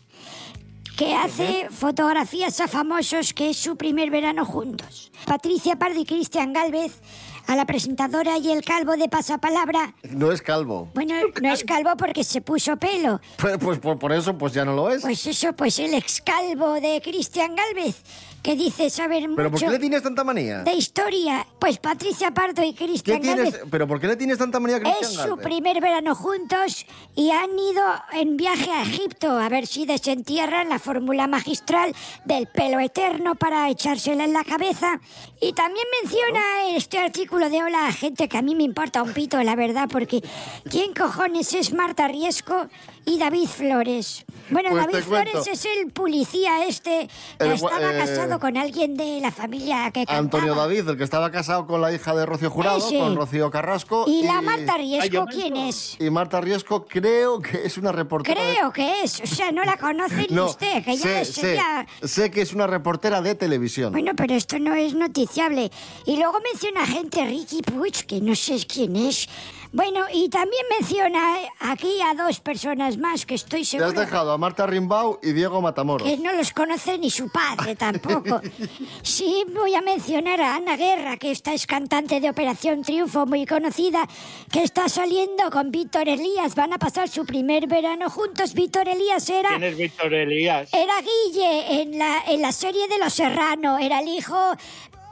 que 0.96 1.14
hace 1.14 1.68
fotografías 1.70 2.60
a 2.60 2.68
famosos 2.68 3.34
que 3.34 3.50
es 3.50 3.56
su 3.56 3.76
primer 3.76 4.10
verano 4.10 4.44
juntos. 4.44 5.10
Patricia 5.26 5.76
Pardo 5.76 6.00
y 6.00 6.04
Cristian 6.04 6.52
Galvez, 6.52 7.00
a 7.46 7.56
la 7.56 7.66
presentadora 7.66 8.38
y 8.38 8.50
el 8.50 8.64
calvo 8.64 8.96
de 8.96 9.08
Pasapalabra, 9.08 9.94
No 10.10 10.32
es 10.32 10.40
calvo. 10.40 10.88
bueno, 10.94 11.14
no 11.42 11.52
es 11.52 11.62
calvo 11.64 11.90
porque 11.98 12.24
se 12.24 12.40
puso 12.40 12.76
pelo. 12.78 13.20
Pues, 13.36 13.58
pues 13.58 13.78
por, 13.80 13.98
por 13.98 14.12
eso 14.12 14.36
pues 14.38 14.52
ya 14.54 14.64
no 14.64 14.74
lo 14.74 14.88
es. 14.90 15.02
Pues 15.02 15.26
eso, 15.26 15.52
pues 15.52 15.78
el 15.78 15.92
ex 15.94 16.22
calvo 16.22 16.74
de 16.80 17.02
Cristian 17.02 17.54
Galvez, 17.54 17.96
que 18.44 18.54
dice 18.56 18.90
saber 18.90 19.22
¿Pero 19.34 19.50
por 19.50 19.52
mucho 19.52 19.64
qué 19.66 19.72
le 19.72 19.78
tienes 19.78 20.02
tanta 20.02 20.22
manía? 20.22 20.62
de 20.62 20.74
historia. 20.74 21.46
Pues 21.58 21.78
Patricia 21.78 22.30
Pardo 22.30 22.62
y 22.62 22.74
¿Qué 22.74 22.84
Cristian 22.84 23.22
tienes? 23.22 23.52
Galvez 23.52 23.62
¿Pero 23.70 23.88
por 23.88 23.98
qué 23.98 24.06
le 24.06 24.16
tienes 24.16 24.36
tanta 24.36 24.60
manía 24.60 24.76
a 24.76 24.80
Cristian 24.80 25.10
es 25.12 25.16
su 25.18 25.38
primer 25.38 25.80
verano 25.80 26.14
juntos 26.14 26.84
y 27.16 27.30
han 27.30 27.58
ido 27.58 27.82
en 28.12 28.36
viaje 28.36 28.70
a 28.70 28.82
Egipto 28.82 29.30
a 29.38 29.48
ver 29.48 29.66
si 29.66 29.86
desentierran 29.86 30.68
la 30.68 30.78
fórmula 30.78 31.26
magistral 31.26 31.94
del 32.26 32.46
pelo 32.46 32.80
eterno 32.80 33.34
para 33.34 33.70
echársela 33.70 34.24
en 34.24 34.34
la 34.34 34.44
cabeza. 34.44 35.00
Y 35.40 35.54
también 35.54 35.86
menciona 36.02 36.40
este 36.76 36.98
artículo 36.98 37.48
de 37.48 37.62
Hola 37.62 37.90
gente 37.92 38.28
que 38.28 38.36
a 38.36 38.42
mí 38.42 38.54
me 38.54 38.62
importa 38.64 39.02
un 39.02 39.14
pito, 39.14 39.42
la 39.42 39.56
verdad, 39.56 39.88
porque 39.90 40.22
¿quién 40.70 40.92
cojones 40.92 41.54
es 41.54 41.72
Marta 41.72 42.08
Riesco 42.08 42.68
y 43.06 43.18
David 43.18 43.46
Flores? 43.48 44.24
Bueno, 44.50 44.68
Pues 44.70 44.84
David. 44.86 45.04
Flores 45.04 45.46
es 45.46 45.64
el 45.64 45.90
policía 45.92 46.66
este 46.66 47.08
que 47.38 47.44
El 47.46 47.52
estaba 47.52 47.94
eh, 47.94 47.98
casado 47.98 48.33
con 48.38 48.56
alguien 48.56 48.96
de 48.96 49.20
la 49.20 49.30
familia 49.30 49.90
que 49.90 50.00
cantaba. 50.06 50.18
Antonio 50.18 50.54
David, 50.54 50.88
el 50.90 50.96
que 50.96 51.04
estaba 51.04 51.30
casado 51.30 51.66
con 51.66 51.80
la 51.80 51.92
hija 51.92 52.14
de 52.14 52.26
Rocío 52.26 52.50
Jurado, 52.50 52.78
Ese. 52.78 52.98
con 52.98 53.16
Rocío 53.16 53.50
Carrasco. 53.50 54.04
¿Y 54.08 54.22
la 54.24 54.40
Marta 54.42 54.76
Riesco 54.76 55.26
quién 55.30 55.56
es? 55.56 55.96
Y 56.00 56.10
Marta 56.10 56.40
Riesco 56.40 56.86
creo 56.86 57.40
que 57.40 57.64
es 57.64 57.78
una 57.78 57.92
reportera. 57.92 58.40
de- 58.40 58.54
Creo 58.56 58.72
que 58.72 59.02
es, 59.02 59.20
o 59.20 59.26
sea, 59.26 59.50
no 59.52 59.64
la 59.64 59.76
conoce 59.76 60.26
ni 60.30 60.34
No, 60.34 60.46
usted, 60.46 60.84
que 60.84 60.96
ya 60.96 61.24
sé, 61.24 61.24
sé, 61.24 61.58
sé 62.02 62.30
que 62.30 62.42
es 62.42 62.52
una 62.52 62.66
reportera 62.66 63.20
de 63.22 63.34
televisión. 63.34 63.92
Bueno, 63.92 64.12
pero 64.16 64.34
esto 64.34 64.58
no 64.58 64.74
es 64.74 64.94
noticiable. 64.94 65.70
Y 66.06 66.16
luego 66.16 66.38
menciona 66.52 66.86
gente, 66.86 67.24
Ricky 67.24 67.62
Puig, 67.62 68.06
que 68.06 68.20
no 68.20 68.34
sé 68.34 68.58
quién 68.66 68.96
es. 68.96 69.28
Bueno, 69.72 70.02
y 70.12 70.28
también 70.28 70.62
menciona 70.78 71.34
aquí 71.58 72.00
a 72.00 72.14
dos 72.14 72.38
personas 72.38 72.96
más 72.96 73.26
que 73.26 73.34
estoy 73.34 73.62
Te 73.62 73.76
has 73.76 73.82
seguro 73.82 74.00
dejado 74.00 74.30
a 74.30 74.38
Marta 74.38 74.66
Rimbau 74.68 75.18
y 75.20 75.32
Diego 75.32 75.60
Matamoros. 75.60 76.06
que 76.08 76.16
no 76.18 76.32
los 76.32 76.52
conoce 76.52 76.96
ni 76.96 77.10
su 77.10 77.28
padre 77.28 77.74
tampoco. 77.76 78.23
Sí, 79.02 79.44
voy 79.54 79.74
a 79.74 79.80
mencionar 79.80 80.40
a 80.40 80.56
Ana 80.56 80.76
Guerra, 80.76 81.16
que 81.16 81.30
esta 81.30 81.52
es 81.52 81.66
cantante 81.66 82.20
de 82.20 82.30
Operación 82.30 82.82
Triunfo, 82.82 83.26
muy 83.26 83.46
conocida, 83.46 84.08
que 84.50 84.62
está 84.62 84.88
saliendo 84.88 85.50
con 85.50 85.70
Víctor 85.70 86.08
Elías. 86.08 86.54
Van 86.54 86.72
a 86.72 86.78
pasar 86.78 87.08
su 87.08 87.24
primer 87.24 87.66
verano 87.66 88.10
juntos. 88.10 88.54
Víctor 88.54 88.88
Elías 88.88 89.28
era... 89.28 89.50
¿Quién 89.50 89.64
es 89.64 89.76
Víctor 89.76 90.14
Elías? 90.14 90.72
Era 90.72 90.94
Guille 91.00 91.82
en 91.82 91.98
la, 91.98 92.24
en 92.28 92.42
la 92.42 92.52
serie 92.52 92.88
de 92.88 92.98
Los 92.98 93.14
Serrano, 93.14 93.78
era 93.78 94.00
el 94.00 94.08
hijo 94.08 94.36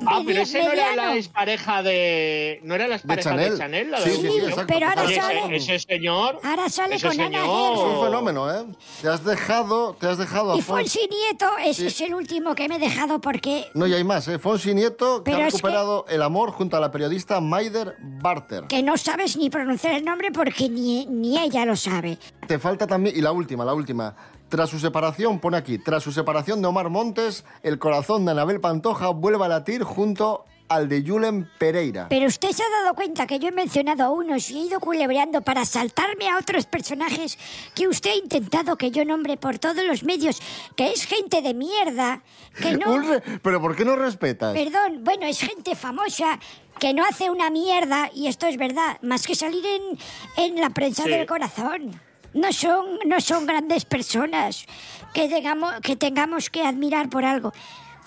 Ah, 0.07 0.23
pero 0.25 0.43
ese 0.43 0.59
no 0.59 0.73
era 0.73 0.87
mediano. 0.91 1.03
la 1.11 1.17
expareja 1.17 1.83
de. 1.83 2.61
¿No 2.63 2.75
era 2.75 2.87
la 2.89 2.97
expareja 2.97 3.31
de 3.31 3.37
Chanel. 3.37 3.59
Chanel? 3.59 3.91
la 3.91 4.01
Sí, 4.01 4.11
de 4.11 4.17
sí, 4.17 4.23
sí, 4.23 4.39
exacto. 4.47 4.65
pero 4.69 4.87
ahora 4.89 5.03
Oye, 5.03 5.13
ese- 5.13 5.21
sale- 5.23 5.57
ese, 5.57 5.79
señor. 5.79 6.41
Ahora 6.43 6.69
sale 6.69 6.95
ese 6.97 7.09
con 7.09 7.21
Ana 7.21 7.39
señor- 7.43 7.75
Es 7.75 7.81
un 7.81 8.05
fenómeno, 8.05 8.55
¿eh? 8.55 8.65
Te 9.01 9.09
has 9.09 9.25
dejado, 9.25 9.95
te 9.99 10.07
has 10.07 10.19
dejado 10.19 10.57
Y 10.57 10.61
Fons- 10.61 10.65
Fonsi 10.65 11.01
Nieto, 11.11 11.47
ese 11.65 11.87
es 11.87 12.01
el 12.01 12.15
último 12.15 12.55
que 12.55 12.69
me 12.69 12.77
he 12.77 12.79
dejado 12.79 13.21
porque... 13.21 13.67
No, 13.75 13.87
y 13.87 13.95
hay 13.95 14.05
más, 14.05 14.27
¿eh? 14.29 14.39
Fonsi 14.39 14.75
Nieto, 14.75 15.23
que 15.25 15.33
ha 15.33 15.35
es 15.35 15.39
que- 15.55 15.59
recuperado 15.59 16.05
el 16.09 16.23
amor 16.23 16.51
junto 16.53 16.77
a 16.77 16.81
la 16.81 16.91
periodista 16.91 17.41
Maider 17.41 17.97
Barter. 18.01 18.65
Que 18.69 18.83
no 18.83 18.97
sabes 18.97 19.37
ni 19.37 19.51
pronunciar 19.51 19.95
el 19.95 20.05
nombre 20.05 20.31
porque 20.33 20.69
ni, 20.69 21.07
ni 21.07 21.39
ella 21.39 21.65
lo 21.65 21.77
sabe. 21.77 22.19
Te 22.47 22.59
falta 22.59 22.87
también, 22.87 23.17
y 23.17 23.21
la 23.21 23.33
última, 23.33 23.65
la 23.65 23.75
última. 23.75 24.15
Tras 24.53 24.69
su 24.69 24.79
separación, 24.79 25.41
pone 25.41 25.57
aquí, 25.57 25.79
tras 25.79 26.03
su 26.03 26.13
separación 26.13 26.61
de 26.61 26.69
Omar 26.69 26.91
Montes, 26.91 27.43
el 27.63 27.79
corazón 27.79 28.27
de 28.27 28.33
Anabel 28.33 28.61
Pantoja 28.61 29.09
vuelve 29.09 29.43
a 29.47 29.49
latir 29.49 29.83
junto 29.83 30.45
al 30.69 30.91
de 30.91 31.03
Julen 31.03 31.49
Pereira. 31.59 32.09
Pero 32.11 32.27
usted 32.27 32.51
se 32.51 32.63
ha 32.63 32.83
dado 32.83 32.95
cuenta 32.95 33.27
que 33.27 33.39
yo 33.39 33.49
he 33.49 33.53
mencionado 33.53 34.05
a 34.05 34.11
unos 34.11 34.51
y 34.51 34.59
he 34.59 34.65
ido 34.67 34.79
culebreando 34.79 35.41
para 35.41 35.65
saltarme 35.65 36.29
a 36.29 36.37
otros 36.37 36.67
personajes 36.67 37.39
que 37.75 37.89
usted 37.89 38.11
ha 38.11 38.15
intentado 38.17 38.77
que 38.77 38.91
yo 38.91 39.07
nombre 39.07 39.39
por 39.39 39.59
todos 39.59 39.83
los 39.87 40.05
medios, 40.05 40.43
que 40.77 40.93
es 40.93 41.07
gente 41.07 41.41
de 41.41 41.55
mierda, 41.55 42.23
que 42.61 42.73
no... 42.77 43.03
¿Pero 43.43 43.59
por 43.59 43.75
qué 43.75 43.87
no 43.87 43.97
respetas? 43.97 44.53
Perdón, 44.53 45.03
bueno, 45.03 45.25
es 45.25 45.41
gente 45.41 45.75
famosa 45.75 46.39
que 46.79 46.93
no 46.93 47.07
hace 47.07 47.31
una 47.31 47.49
mierda, 47.49 48.11
y 48.15 48.27
esto 48.27 48.47
es 48.47 48.59
verdad, 48.59 48.99
más 49.01 49.27
que 49.27 49.35
salir 49.35 49.65
en, 49.65 49.99
en 50.45 50.61
la 50.61 50.69
prensa 50.69 51.05
Sí. 51.05 51.09
del 51.11 51.25
corazón. 51.25 51.99
No 52.35 52.53
son, 52.53 52.99
no 53.07 53.21
son 53.21 53.47
grandes 53.47 53.85
personas 53.85 54.67
que 55.13 55.29
tengamos, 55.29 55.81
que 55.81 55.97
tengamos 55.97 56.51
que 56.51 56.63
admirar 56.63 57.09
por 57.11 57.25
algo. 57.25 57.53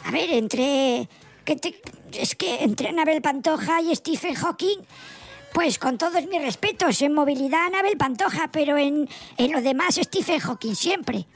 A 0.03 0.11
ver, 0.11 0.31
entre... 0.31 1.07
Que 1.43 1.55
te- 1.55 1.79
es 2.13 2.33
que 2.35 2.63
entre 2.63 2.89
Anabel 2.89 3.21
Pantoja 3.21 3.79
y 3.81 3.95
Stephen 3.95 4.33
Hawking, 4.33 4.79
pues 5.53 5.77
con 5.77 5.97
todos 5.99 6.25
mis 6.25 6.41
respetos, 6.41 6.99
en 7.03 7.13
movilidad 7.13 7.65
Anabel 7.67 7.97
Pantoja, 7.97 8.49
pero 8.51 8.77
en, 8.77 9.07
en 9.37 9.51
lo 9.51 9.61
demás 9.61 9.95
Stephen 10.01 10.39
Hawking 10.39 10.73
siempre. 10.75 11.27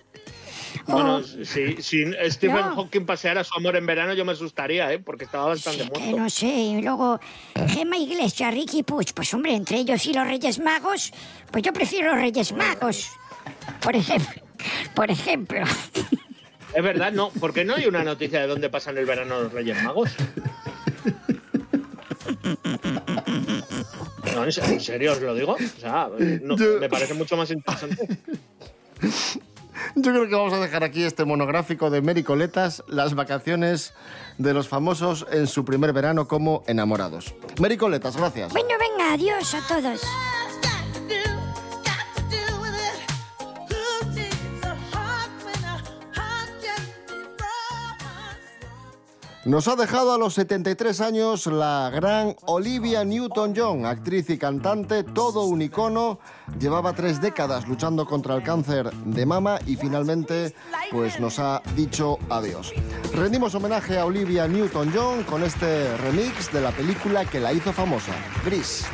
Bueno, 0.92 1.22
si, 1.24 1.82
si 1.82 2.04
Stephen 2.30 2.56
No. 2.70 2.76
Hawking 2.76 3.06
paseara 3.06 3.44
su 3.44 3.54
amor 3.58 3.76
en 3.76 3.86
verano, 3.86 4.14
yo 4.14 4.26
me 4.26 4.32
asustaría, 4.34 4.92
¿eh? 4.94 5.00
Porque 5.00 5.26
estaba 5.26 5.46
bastante 5.48 5.84
Que 5.92 6.00
muerto. 6.00 6.18
no 6.18 6.30
sé, 6.30 6.48
y 6.48 6.82
luego 6.82 7.20
Gemma 7.68 7.98
Iglesias, 7.98 8.54
Ricky 8.54 8.84
Puig, 8.84 9.14
pues 9.14 9.34
hombre, 9.34 9.54
entre 9.56 9.78
ellos 9.78 10.06
y 10.06 10.14
los 10.14 10.26
Reyes 10.28 10.60
Magos, 10.60 11.12
pues 11.52 11.64
yo 11.64 11.72
prefiero 11.74 12.12
los 12.12 12.22
Reyes 12.22 12.52
Magos. 12.54 13.10
Por 13.82 13.96
ejemplo, 13.96 14.42
por 14.96 15.10
ejemplo. 15.12 15.62
Es 16.74 16.84
verdad, 16.84 17.12
no. 17.12 17.30
¿Por 17.30 17.54
qué 17.54 17.66
no 17.66 17.76
hay 17.76 17.86
una 17.88 18.04
noticia 18.04 18.42
de 18.42 18.48
dónde 18.48 18.70
pasan 18.70 18.98
el 18.98 19.06
verano 19.06 19.42
los 19.42 19.52
Reyes 19.54 19.82
Magos? 19.84 20.12
No, 24.36 24.44
en 24.46 24.52
se- 24.52 24.66
en 24.66 24.80
serio 24.80 25.14
os 25.14 25.22
lo 25.22 25.34
digo. 25.34 25.54
O 25.54 25.80
sea, 25.80 26.10
no, 26.44 26.56
me 26.58 26.90
parece 26.90 27.14
mucho 27.14 27.36
más 27.38 27.50
interesante. 27.52 28.08
Yo 29.96 30.12
creo 30.12 30.28
que 30.28 30.36
vamos 30.36 30.54
a 30.54 30.60
dejar 30.60 30.84
aquí 30.84 31.04
este 31.04 31.26
monográfico 31.26 31.90
de 31.90 32.02
Mericoletas, 32.02 32.84
las 32.88 33.16
vacaciones 33.16 33.94
de 34.38 34.54
los 34.54 34.68
famosos 34.68 35.26
en 35.32 35.48
su 35.48 35.66
primer 35.66 35.94
verano 35.94 36.28
como 36.28 36.64
enamorados. 36.68 37.34
Mericoletas, 37.60 38.16
gracias. 38.16 38.52
Bueno, 38.54 38.70
venga, 38.80 39.14
adiós 39.14 39.54
a 39.54 39.68
todos. 39.68 40.02
Nos 49.50 49.68
ha 49.68 49.76
dejado 49.76 50.14
a 50.14 50.20
los 50.20 50.36
73 50.36 51.02
años 51.02 51.48
la 51.48 51.90
gran 51.92 52.36
Olivia 52.46 53.04
Newton-John, 53.04 53.84
actriz 53.88 54.30
y 54.30 54.38
cantante, 54.38 55.04
todo 55.04 55.46
un 55.46 55.64
icono. 55.64 56.20
Llevaba 56.60 56.94
tres 56.94 57.20
décadas 57.20 57.68
luchando 57.68 58.06
contra 58.06 58.36
el 58.36 58.44
cáncer 58.44 58.92
de 58.94 59.26
mama 59.26 59.58
y 59.66 59.76
finalmente 59.76 60.54
pues 60.92 61.20
nos 61.20 61.40
ha 61.40 61.64
dicho 61.76 62.20
adiós. 62.30 62.72
Rendimos 63.16 63.56
homenaje 63.56 63.98
a 63.98 64.06
Olivia 64.06 64.48
Newton-John 64.48 65.24
con 65.24 65.42
este 65.42 65.98
remix 65.98 66.54
de 66.54 66.62
la 66.62 66.70
película 66.70 67.26
que 67.26 67.40
la 67.40 67.52
hizo 67.52 67.74
famosa, 67.74 68.14
Gris. 68.46 68.86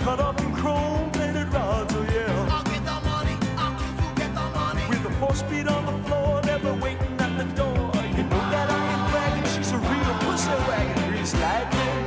Cut 0.00 0.20
up 0.20 0.38
in 0.40 0.52
chrome 0.54 1.10
plated 1.12 1.50
rods, 1.50 1.94
oh 1.96 2.02
yeah. 2.02 2.48
I'll 2.50 2.62
get 2.64 2.84
the 2.84 3.00
money, 3.08 3.36
I'll 3.56 4.14
get 4.14 4.34
the 4.34 4.46
money. 4.52 4.82
With 4.90 5.02
the 5.02 5.10
four 5.12 5.34
speed 5.34 5.66
on 5.66 5.86
the 5.86 6.08
floor, 6.08 6.42
never 6.42 6.74
waiting 6.74 7.16
at 7.18 7.38
the 7.38 7.44
door. 7.54 7.90
You 8.16 8.24
know 8.24 8.44
that 8.52 8.68
I 8.70 8.80
ain't 8.92 9.10
bragging, 9.10 9.48
she's 9.54 9.72
a 9.72 9.78
real 9.78 10.14
pussy 10.20 10.50
wagon. 10.68 11.10
Grease 11.10 11.34
lightning. 11.40 12.04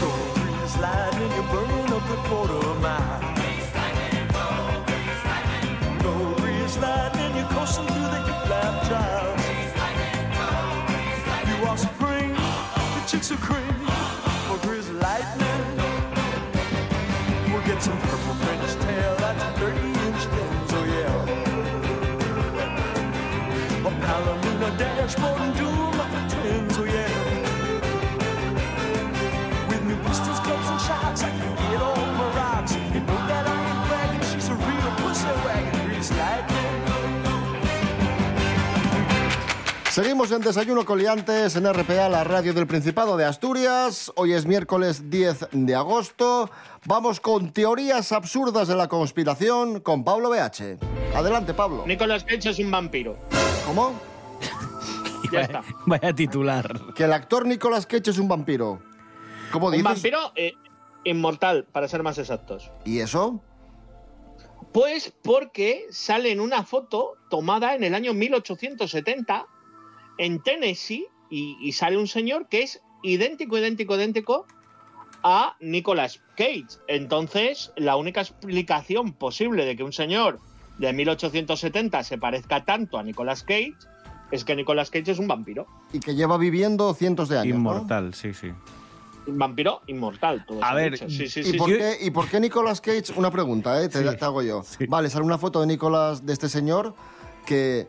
Go 0.00 0.10
grease 0.34 0.76
lightning, 0.78 1.32
you're 1.32 1.48
burning 1.52 1.92
up 1.96 2.04
the 2.12 2.16
quarter 2.28 2.74
mile. 2.80 3.20
Go 6.02 6.34
grease 6.42 6.76
lightning, 6.76 7.36
you're 7.36 7.48
coursing 7.48 7.86
through 7.86 8.10
the 8.14 8.20
hip 8.28 8.50
lap 8.50 8.74
trials. 8.86 9.40
You 11.48 11.56
are 11.68 11.78
supreme, 11.78 12.34
the 12.34 13.02
chicks 13.06 13.32
are 13.32 13.36
cream 13.36 13.73
dashboard 25.04 25.40
and 25.40 25.54
doom 25.56 26.00
of 26.00 26.10
the 26.16 26.22
twins, 26.32 26.78
oh 26.78 26.84
yeah. 26.84 27.10
With 29.68 29.82
new 29.84 29.96
pistons, 29.96 30.40
clubs, 30.40 30.68
and 30.70 30.80
shocks, 30.80 31.22
I 31.22 31.30
can 31.30 31.54
get 31.56 31.82
on 31.82 32.16
my 32.16 32.28
rocks. 32.36 32.72
You 32.94 33.00
know 33.00 33.20
that 33.28 33.44
I 33.46 33.56
ain't 33.68 33.88
bragging, 33.88 34.24
she's 34.32 34.48
a 34.48 34.54
real 34.54 34.90
pussy 35.02 35.26
wagon, 35.44 35.86
grease 35.86 36.10
lightning. 36.12 36.62
Seguimos 39.90 40.32
en 40.32 40.40
Desayuno 40.40 40.84
Coliantes 40.84 41.54
en 41.54 41.72
RPA, 41.72 42.08
la 42.08 42.24
radio 42.24 42.52
del 42.52 42.66
Principado 42.66 43.16
de 43.16 43.26
Asturias. 43.26 44.10
Hoy 44.16 44.32
es 44.32 44.44
miércoles 44.44 45.08
10 45.08 45.48
de 45.52 45.74
agosto. 45.76 46.50
Vamos 46.86 47.20
con 47.20 47.52
teorías 47.52 48.10
absurdas 48.10 48.66
de 48.66 48.74
la 48.74 48.88
conspiración 48.88 49.78
con 49.80 50.02
Pablo 50.02 50.30
BH. 50.30 50.78
Adelante, 51.14 51.54
Pablo. 51.54 51.84
Nicolas 51.86 52.24
Cage 52.24 52.50
es 52.50 52.58
un 52.58 52.72
vampiro. 52.72 53.16
¿Cómo? 53.66 54.13
Ya 55.34 55.40
está. 55.42 55.62
Vaya 55.86 56.14
titular. 56.14 56.94
Que 56.94 57.04
el 57.04 57.12
actor 57.12 57.46
Nicolas 57.46 57.86
Cage 57.86 58.10
es 58.10 58.18
un 58.18 58.28
vampiro. 58.28 58.80
¿Cómo 59.52 59.66
Un 59.66 59.72
dices? 59.72 59.84
vampiro 59.84 60.18
eh, 60.36 60.52
inmortal, 61.04 61.64
para 61.64 61.86
ser 61.88 62.02
más 62.02 62.18
exactos. 62.18 62.70
¿Y 62.84 63.00
eso? 63.00 63.42
Pues 64.72 65.12
porque 65.22 65.86
sale 65.90 66.32
en 66.32 66.40
una 66.40 66.64
foto 66.64 67.12
tomada 67.30 67.74
en 67.74 67.84
el 67.84 67.94
año 67.94 68.12
1870 68.14 69.46
en 70.18 70.42
Tennessee 70.42 71.06
y, 71.30 71.56
y 71.60 71.72
sale 71.72 71.96
un 71.96 72.08
señor 72.08 72.48
que 72.48 72.62
es 72.62 72.82
idéntico, 73.02 73.58
idéntico, 73.58 73.94
idéntico 73.96 74.46
a 75.22 75.56
Nicolas 75.60 76.20
Cage. 76.36 76.66
Entonces, 76.88 77.72
la 77.76 77.96
única 77.96 78.20
explicación 78.22 79.12
posible 79.12 79.64
de 79.64 79.76
que 79.76 79.84
un 79.84 79.92
señor 79.92 80.40
de 80.78 80.92
1870 80.92 82.02
se 82.02 82.18
parezca 82.18 82.64
tanto 82.64 82.98
a 82.98 83.02
Nicolas 83.04 83.44
Cage 83.44 83.74
es 84.30 84.44
que 84.44 84.56
Nicolas 84.56 84.90
Cage 84.90 85.12
es 85.12 85.18
un 85.18 85.28
vampiro. 85.28 85.66
Y 85.92 86.00
que 86.00 86.14
lleva 86.14 86.36
viviendo 86.38 86.92
cientos 86.94 87.28
de 87.28 87.38
años. 87.38 87.54
¿no? 87.54 87.70
Inmortal, 87.70 88.14
sí, 88.14 88.34
sí. 88.34 88.50
Un 89.26 89.38
vampiro 89.38 89.80
inmortal. 89.86 90.44
todo 90.46 90.62
A 90.62 90.74
ver, 90.74 90.98
sí, 90.98 91.28
sí, 91.28 91.40
¿Y, 91.40 91.44
sí, 91.44 91.52
por 91.56 91.70
sí. 91.70 91.76
qué, 91.78 91.96
¿Y 92.02 92.10
por 92.10 92.28
qué 92.28 92.40
Nicolas 92.40 92.80
Cage? 92.80 93.04
Una 93.16 93.30
pregunta, 93.30 93.82
¿eh? 93.82 93.88
te, 93.88 93.98
Sí. 94.06 94.16
te 94.18 94.24
hago 94.24 94.42
yo. 94.42 94.62
Vale, 94.88 95.08
sale 95.08 95.24
una 95.24 95.38
foto 95.38 95.60
de 95.60 95.66
Nicolas, 95.66 96.26
de 96.26 96.32
este 96.32 96.48
señor, 96.48 96.94
que 97.46 97.86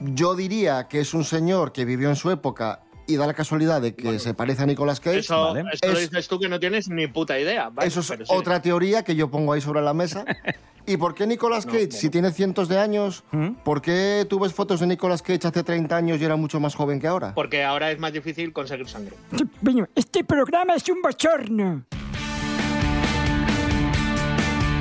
yo 0.00 0.34
diría 0.34 0.88
que 0.88 1.00
es 1.00 1.12
un 1.14 1.24
señor 1.24 1.72
que 1.72 1.84
vivió 1.84 2.08
en 2.08 2.16
su 2.16 2.30
época 2.30 2.80
y 3.06 3.16
da 3.16 3.26
la 3.26 3.34
casualidad 3.34 3.82
de 3.82 3.94
que 3.94 4.18
se 4.20 4.34
parece 4.34 4.62
a 4.62 4.66
Nicolas 4.66 5.00
Cage. 5.00 5.18
Eso, 5.18 5.52
Vale. 5.52 5.64
esto 5.72 5.88
Es- 5.90 5.98
dices 6.10 6.28
tú 6.28 6.38
que 6.38 6.48
no 6.48 6.60
tienes 6.60 6.88
ni 6.88 7.08
puta 7.08 7.38
idea. 7.38 7.68
Vale, 7.70 7.88
Eso 7.88 8.00
es 8.00 8.06
sí. 8.06 8.14
otra 8.28 8.62
teoría 8.62 9.02
que 9.02 9.16
yo 9.16 9.30
pongo 9.30 9.52
ahí 9.52 9.60
sobre 9.60 9.82
la 9.82 9.92
mesa. 9.92 10.24
¿Y 10.86 10.96
por 10.96 11.14
qué 11.14 11.26
Nicolas 11.26 11.66
No, 11.66 11.72
Cage, 11.72 11.86
no. 11.92 11.92
si 11.92 12.10
tiene 12.10 12.30
cientos 12.32 12.68
de 12.68 12.78
años, 12.78 13.22
por 13.64 13.80
qué 13.82 14.26
tú 14.28 14.40
ves 14.40 14.52
fotos 14.54 14.80
de 14.80 14.86
Nicolas 14.86 15.22
Cage 15.22 15.46
hace 15.46 15.62
30 15.62 15.94
años 15.96 16.20
y 16.20 16.24
era 16.24 16.36
mucho 16.36 16.58
más 16.60 16.74
joven 16.74 16.98
que 17.00 17.06
ahora? 17.06 17.34
Porque 17.34 17.62
ahora 17.64 17.90
es 17.90 17.98
más 17.98 18.12
difícil 18.12 18.52
conseguir 18.52 18.88
sangre. 18.88 19.14
Este 19.94 20.24
programa 20.24 20.74
es 20.74 20.88
un 20.88 21.00
bochorno. 21.02 21.84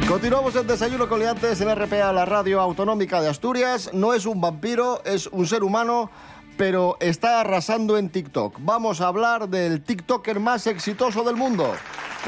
Continuamos 0.07 0.55
en 0.55 0.65
Desayuno 0.65 1.07
Coleantes 1.07 1.61
en 1.61 1.69
RPA, 1.75 2.11
la 2.11 2.25
radio 2.25 2.59
autonómica 2.61 3.21
de 3.21 3.29
Asturias. 3.29 3.91
No 3.93 4.13
es 4.15 4.25
un 4.25 4.41
vampiro, 4.41 5.03
es 5.05 5.27
un 5.27 5.45
ser 5.45 5.63
humano, 5.63 6.09
pero 6.57 6.97
está 6.99 7.41
arrasando 7.41 7.95
en 7.95 8.09
TikTok. 8.09 8.55
Vamos 8.61 9.01
a 9.01 9.07
hablar 9.07 9.47
del 9.49 9.83
TikToker 9.83 10.39
más 10.39 10.65
exitoso 10.65 11.23
del 11.23 11.35
mundo. 11.35 11.71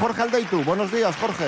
Jorge 0.00 0.22
Aldeitu, 0.22 0.62
buenos 0.62 0.92
días, 0.92 1.16
Jorge. 1.16 1.46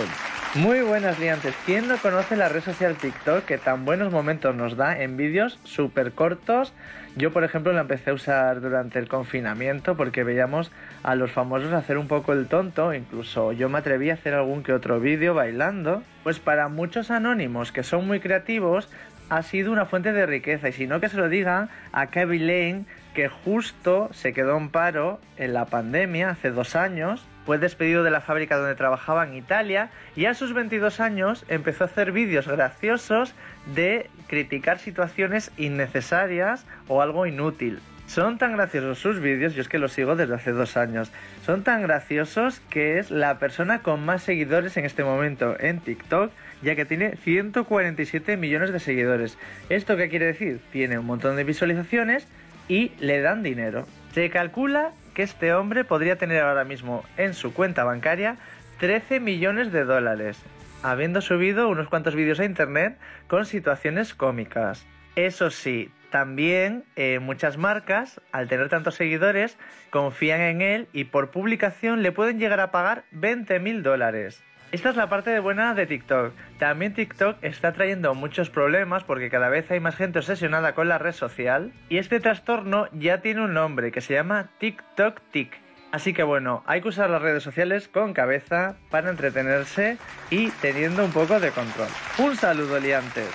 Muy 0.57 0.83
buenas 0.83 1.19
liantes. 1.19 1.53
¿Quién 1.67 1.89
no 1.89 1.97
conoce 1.97 2.37
la 2.37 2.49
red 2.49 2.61
social 2.61 2.95
TikTok 2.95 3.45
que 3.45 3.59
tan 3.59 3.85
buenos 3.85 4.13
momentos 4.13 4.55
nos 4.55 4.77
da 4.77 4.97
en 5.03 5.17
vídeos 5.17 5.59
súper 5.65 6.13
cortos? 6.13 6.73
Yo, 7.17 7.33
por 7.33 7.43
ejemplo, 7.43 7.73
la 7.73 7.81
empecé 7.81 8.11
a 8.11 8.15
usar 8.15 8.61
durante 8.61 9.01
el 9.01 9.09
confinamiento 9.09 9.97
porque 9.97 10.23
veíamos 10.23 10.71
a 11.03 11.17
los 11.17 11.33
famosos 11.33 11.73
hacer 11.73 11.99
un 11.99 12.07
poco 12.07 12.33
el 12.33 12.47
tonto. 12.47 12.95
Incluso 12.95 13.51
yo 13.51 13.69
me 13.69 13.79
atreví 13.79 14.11
a 14.11 14.15
hacer 14.15 14.33
algún 14.33 14.63
que 14.63 14.73
otro 14.73 15.01
vídeo 15.01 15.35
bailando. 15.35 16.05
Pues 16.23 16.39
para 16.39 16.69
muchos 16.69 17.11
anónimos 17.11 17.73
que 17.73 17.83
son 17.83 18.07
muy 18.07 18.21
creativos, 18.21 18.89
ha 19.31 19.43
sido 19.43 19.73
una 19.73 19.87
fuente 19.87 20.13
de 20.13 20.25
riqueza. 20.25 20.69
Y 20.69 20.73
si 20.73 20.87
no, 20.87 21.01
que 21.01 21.09
se 21.09 21.17
lo 21.17 21.29
digan 21.29 21.69
a 21.91 22.07
Kevin 22.07 22.47
Lane, 22.47 22.85
que 23.13 23.27
justo 23.29 24.09
se 24.13 24.33
quedó 24.33 24.57
en 24.57 24.69
paro 24.69 25.19
en 25.37 25.53
la 25.53 25.65
pandemia 25.65 26.31
hace 26.31 26.53
dos 26.53 26.77
años 26.77 27.27
fue 27.45 27.59
despedido 27.59 28.03
de 28.03 28.11
la 28.11 28.21
fábrica 28.21 28.57
donde 28.57 28.75
trabajaba 28.75 29.25
en 29.25 29.35
Italia 29.35 29.91
y 30.17 30.27
a 30.27 30.35
sus 30.35 30.53
22 30.55 31.01
años 31.01 31.45
empezó 31.49 31.85
a 31.85 31.87
hacer 31.87 32.13
vídeos 32.13 32.49
graciosos 32.49 33.35
de 33.75 34.11
criticar 34.27 34.79
situaciones 34.79 35.51
innecesarias 35.57 36.67
o 36.89 37.03
algo 37.03 37.27
inútil. 37.27 37.81
Son 38.07 38.37
tan 38.37 38.53
graciosos 38.53 38.99
sus 38.99 39.21
vídeos, 39.21 39.55
yo 39.55 39.63
es 39.63 39.69
que 39.69 39.79
los 39.79 39.93
sigo 39.93 40.15
desde 40.15 40.35
hace 40.35 40.53
dos 40.53 40.77
años, 40.77 41.11
son 41.45 41.65
tan 41.65 41.81
graciosos 41.83 42.61
que 42.69 42.99
es 42.99 43.11
la 43.11 43.39
persona 43.39 43.81
con 43.81 44.05
más 44.05 44.23
seguidores 44.23 44.77
en 44.77 44.85
este 44.85 45.05
momento 45.05 45.57
en 45.59 45.81
TikTok, 45.81 46.31
ya 46.63 46.77
que 46.77 46.85
tiene 46.85 47.17
147 47.17 48.37
millones 48.37 48.73
de 48.73 48.81
seguidores. 48.81 49.39
¿Esto 49.71 49.97
qué 49.97 50.11
quiere 50.11 50.27
decir? 50.27 50.61
Tiene 50.71 50.99
un 50.99 51.07
montón 51.07 51.37
de 51.37 51.45
visualizaciones 51.45 52.29
y 52.69 52.93
le 53.01 53.21
dan 53.21 53.43
dinero. 53.43 53.87
Se 54.13 54.29
calcula 54.29 54.93
que 55.15 55.23
este 55.23 55.55
hombre 55.55 55.85
podría 55.85 56.17
tener 56.17 56.43
ahora 56.43 56.65
mismo 56.65 57.05
en 57.17 57.35
su 57.35 57.55
cuenta 57.55 57.85
bancaria 57.85 58.37
13 58.81 59.21
millones 59.21 59.73
de 59.73 59.85
dólares, 59.85 60.39
habiendo 60.83 61.21
subido 61.21 61.69
unos 61.69 61.89
cuantos 61.89 62.15
vídeos 62.15 62.41
a 62.41 62.45
internet 62.45 62.99
con 63.29 63.47
situaciones 63.47 64.15
cómicas. 64.15 64.85
Eso 65.17 65.51
sí, 65.51 65.91
también 66.11 66.85
eh, 66.97 67.21
muchas 67.21 67.57
marcas, 67.57 68.21
al 68.33 68.49
tener 68.49 68.69
tantos 68.69 68.97
seguidores, 68.97 69.57
confían 69.91 70.41
en 70.41 70.61
él 70.61 70.89
y 70.93 71.05
por 71.05 71.31
publicación 71.31 72.03
le 72.03 72.13
pueden 72.13 72.39
llegar 72.39 72.61
a 72.61 72.71
pagar 72.71 73.05
20 73.13 73.61
mil 73.61 73.83
dólares. 73.83 74.43
Esta 74.75 74.91
es 74.91 74.97
la 74.97 75.09
parte 75.09 75.31
de 75.31 75.39
buena 75.39 75.73
de 75.73 75.87
TikTok. 75.87 76.33
También 76.59 76.95
TikTok 76.95 77.37
está 77.43 77.73
trayendo 77.75 78.13
muchos 78.17 78.51
problemas 78.51 79.05
porque 79.05 79.31
cada 79.31 79.49
vez 79.49 79.71
hay 79.71 79.79
más 79.79 79.95
gente 79.95 80.19
obsesionada 80.19 80.75
con 80.75 80.89
la 80.89 80.99
red 80.99 81.13
social 81.13 81.73
y 81.89 81.99
este 81.99 82.19
trastorno 82.19 82.89
ya 82.91 83.21
tiene 83.21 83.43
un 83.43 83.55
nombre 83.55 83.93
que 83.93 84.01
se 84.01 84.15
llama 84.15 84.51
TikTok 84.59 85.21
Tic. 85.31 85.57
Así 85.93 86.13
que 86.13 86.25
bueno, 86.25 86.65
hay 86.67 86.81
que 86.81 86.89
usar 86.89 87.09
las 87.09 87.23
redes 87.23 87.45
sociales 87.45 87.87
con 87.87 88.15
cabeza 88.15 88.75
para 88.91 89.11
entretenerse 89.11 89.97
y 90.31 90.51
teniendo 90.51 91.05
un 91.05 91.13
poco 91.13 91.39
de 91.39 91.53
control. 91.53 91.87
Un 92.19 92.35
saludo, 92.35 92.81
liantes. 92.81 93.31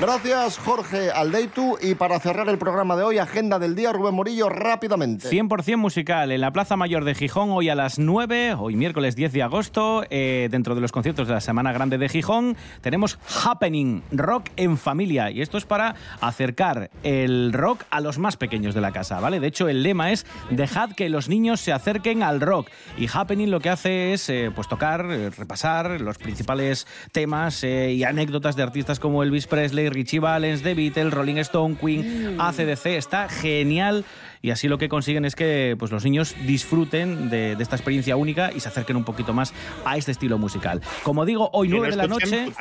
Gracias, 0.00 0.58
Jorge 0.58 1.10
Aldeitu. 1.10 1.76
Y 1.80 1.94
para 1.94 2.18
cerrar 2.18 2.48
el 2.48 2.56
programa 2.56 2.96
de 2.96 3.02
hoy, 3.02 3.18
agenda 3.18 3.58
del 3.58 3.74
día, 3.74 3.92
Rubén 3.92 4.14
Morillo, 4.14 4.48
rápidamente. 4.48 5.28
100% 5.28 5.76
musical 5.76 6.32
en 6.32 6.40
la 6.40 6.50
Plaza 6.50 6.76
Mayor 6.76 7.04
de 7.04 7.14
Gijón 7.14 7.50
hoy 7.50 7.68
a 7.68 7.74
las 7.74 7.98
9, 7.98 8.54
hoy 8.54 8.74
miércoles 8.74 9.16
10 9.16 9.32
de 9.32 9.42
agosto, 9.42 10.04
eh, 10.08 10.48
dentro 10.50 10.74
de 10.74 10.80
los 10.80 10.92
conciertos 10.92 11.28
de 11.28 11.34
la 11.34 11.40
Semana 11.42 11.72
Grande 11.72 11.98
de 11.98 12.08
Gijón, 12.08 12.56
tenemos 12.80 13.18
Happening, 13.44 14.02
rock 14.10 14.48
en 14.56 14.78
familia. 14.78 15.30
Y 15.30 15.42
esto 15.42 15.58
es 15.58 15.66
para 15.66 15.94
acercar 16.20 16.90
el 17.02 17.52
rock 17.52 17.84
a 17.90 18.00
los 18.00 18.18
más 18.18 18.38
pequeños 18.38 18.74
de 18.74 18.80
la 18.80 18.92
casa, 18.92 19.20
¿vale? 19.20 19.40
De 19.40 19.46
hecho, 19.46 19.68
el 19.68 19.82
lema 19.82 20.10
es 20.10 20.26
dejad 20.50 20.92
que 20.92 21.10
los 21.10 21.28
niños 21.28 21.60
se 21.60 21.70
acerquen 21.70 22.22
al 22.22 22.40
rock. 22.40 22.70
Y 22.96 23.08
Happening 23.12 23.50
lo 23.50 23.60
que 23.60 23.68
hace 23.68 24.14
es 24.14 24.28
eh, 24.30 24.50
pues 24.54 24.68
tocar, 24.68 25.06
eh, 25.10 25.30
repasar 25.30 26.00
los 26.00 26.16
principales 26.16 26.86
temas 27.12 27.62
y 27.62 28.02
anécdotas 28.04 28.56
de 28.56 28.62
artistas 28.62 28.98
como 28.98 29.22
Elvis 29.22 29.46
Presley, 29.46 29.81
Richie 29.90 30.18
Valens, 30.18 30.62
The 30.62 30.74
Beatles, 30.74 31.12
Rolling 31.12 31.38
Stone, 31.38 31.76
Queen, 31.76 32.36
ACDC. 32.38 32.86
Está 32.86 33.28
genial 33.28 34.04
y 34.42 34.50
así 34.50 34.68
lo 34.68 34.76
que 34.76 34.88
consiguen 34.88 35.24
es 35.24 35.36
que 35.36 35.76
pues, 35.78 35.90
los 35.92 36.04
niños 36.04 36.34
disfruten 36.46 37.30
de, 37.30 37.54
de 37.54 37.62
esta 37.62 37.76
experiencia 37.76 38.16
única 38.16 38.52
y 38.52 38.60
se 38.60 38.68
acerquen 38.68 38.96
un 38.96 39.04
poquito 39.04 39.32
más 39.32 39.54
a 39.84 39.96
este 39.96 40.10
estilo 40.10 40.36
musical. 40.36 40.80
Como 41.04 41.24
digo, 41.24 41.48
hoy 41.52 41.68
Que 41.68 41.74
no 41.74 41.80
9 41.80 41.90
de 41.90 41.96
la 41.96 42.06
noche, 42.08 42.52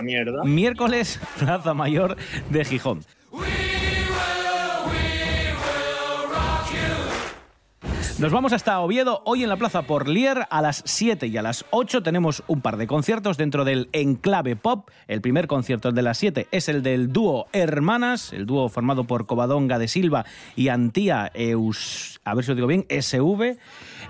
miércoles, 0.43 1.19
Plaza 1.39 1.73
Mayor 1.73 2.17
de 2.49 2.65
Gijón. 2.65 3.01
Nos 8.21 8.31
vamos 8.31 8.53
hasta 8.53 8.79
Oviedo. 8.81 9.23
Hoy 9.25 9.41
en 9.41 9.49
la 9.49 9.57
Plaza 9.57 9.81
Porlier 9.81 10.45
a 10.51 10.61
las 10.61 10.83
7 10.85 11.25
y 11.25 11.37
a 11.37 11.41
las 11.41 11.65
8 11.71 12.03
tenemos 12.03 12.43
un 12.45 12.61
par 12.61 12.77
de 12.77 12.85
conciertos 12.85 13.35
dentro 13.35 13.65
del 13.65 13.89
Enclave 13.93 14.55
Pop. 14.55 14.91
El 15.07 15.21
primer 15.21 15.47
concierto 15.47 15.91
de 15.91 16.03
las 16.03 16.19
7 16.19 16.47
es 16.51 16.69
el 16.69 16.83
del 16.83 17.11
dúo 17.11 17.47
Hermanas, 17.51 18.31
el 18.31 18.45
dúo 18.45 18.69
formado 18.69 19.05
por 19.05 19.25
Covadonga 19.25 19.79
de 19.79 19.87
Silva 19.87 20.23
y 20.55 20.67
Antía 20.67 21.31
Eus, 21.33 22.21
a 22.23 22.35
ver 22.35 22.45
si 22.45 22.51
lo 22.51 22.55
digo 22.55 22.67
bien, 22.67 22.85
SV. 22.89 23.57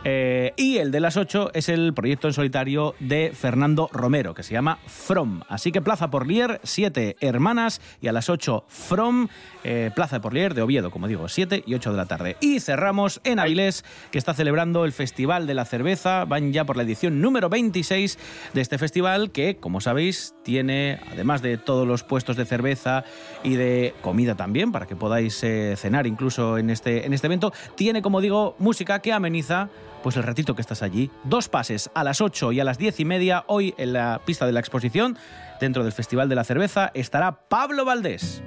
Eh, 0.04 0.54
y 0.58 0.78
el 0.78 0.90
de 0.90 1.00
las 1.00 1.16
8 1.16 1.52
es 1.54 1.70
el 1.70 1.94
proyecto 1.94 2.28
en 2.28 2.34
solitario 2.34 2.96
de 3.00 3.32
Fernando 3.36 3.88
Romero, 3.94 4.34
que 4.34 4.42
se 4.42 4.54
llama 4.54 4.80
From. 4.88 5.42
Así 5.48 5.72
que 5.72 5.82
Plaza 5.82 6.10
Porlier, 6.10 6.60
7 6.64 7.18
hermanas, 7.20 7.82
y 8.02 8.08
a 8.08 8.12
las 8.12 8.30
8 8.30 8.66
From, 8.68 9.28
eh, 9.64 9.92
Plaza 9.94 10.16
de 10.16 10.22
Porlier 10.22 10.56
de 10.56 10.64
Oviedo, 10.64 10.90
como 10.90 11.08
digo, 11.08 11.30
7 11.30 11.64
y 11.68 11.76
8 11.76 11.92
de 11.92 11.98
la 11.98 12.08
tarde. 12.08 12.36
Y 12.42 12.60
cerramos 12.62 13.22
en 13.24 13.38
Avilés, 13.38 13.86
que 14.12 14.18
está 14.18 14.34
celebrando 14.34 14.86
el 14.86 14.92
Festival 14.92 15.46
de 15.46 15.54
la 15.54 15.66
Cerveza. 15.66 16.26
Van 16.26 16.52
ya 16.52 16.66
por 16.66 16.78
la 16.78 16.84
edición 16.84 17.22
número 17.22 17.50
26 17.50 18.18
de 18.54 18.62
este 18.62 18.80
festival, 18.80 19.32
que, 19.32 19.58
como 19.58 19.82
sabéis, 19.82 20.34
tiene, 20.44 21.00
además 21.12 21.42
de 21.42 21.58
todos 21.58 21.88
los 21.88 22.04
puestos 22.04 22.36
de 22.36 22.46
cerveza 22.46 23.04
y 23.44 23.56
de 23.56 23.94
comida 24.02 24.36
también, 24.36 24.72
para 24.72 24.86
que 24.86 24.96
podáis 24.96 25.44
eh, 25.44 25.76
cenar 25.78 26.08
incluso 26.08 26.58
en 26.58 26.70
este, 26.70 27.06
en 27.06 27.14
este 27.14 27.28
evento, 27.28 27.54
tiene, 27.76 28.02
como 28.02 28.22
digo, 28.22 28.56
música 28.60 29.00
que 29.00 29.14
ameniza 29.14 29.70
pues 30.04 30.18
el 30.18 30.24
ratito 30.24 30.56
que 30.56 30.62
estás 30.62 30.82
allí. 30.82 31.12
Dos 31.24 31.48
pases 31.48 31.90
a 31.94 32.04
las 32.04 32.22
8 32.22 32.52
y 32.54 32.60
a 32.60 32.64
las 32.64 32.78
10 32.78 33.00
y 33.02 33.06
media 33.06 33.44
hoy 33.48 33.74
en 33.78 33.94
la 33.94 34.22
pista 34.26 34.46
de 34.46 34.52
la 34.52 34.60
exposición, 34.60 35.18
dentro 35.60 35.84
del 35.84 35.94
Festival 35.94 36.28
de 36.28 36.36
la 36.36 36.44
Cerveza, 36.44 36.92
estará 36.94 37.48
Pablo 37.48 37.86
Valdés. 37.86 38.42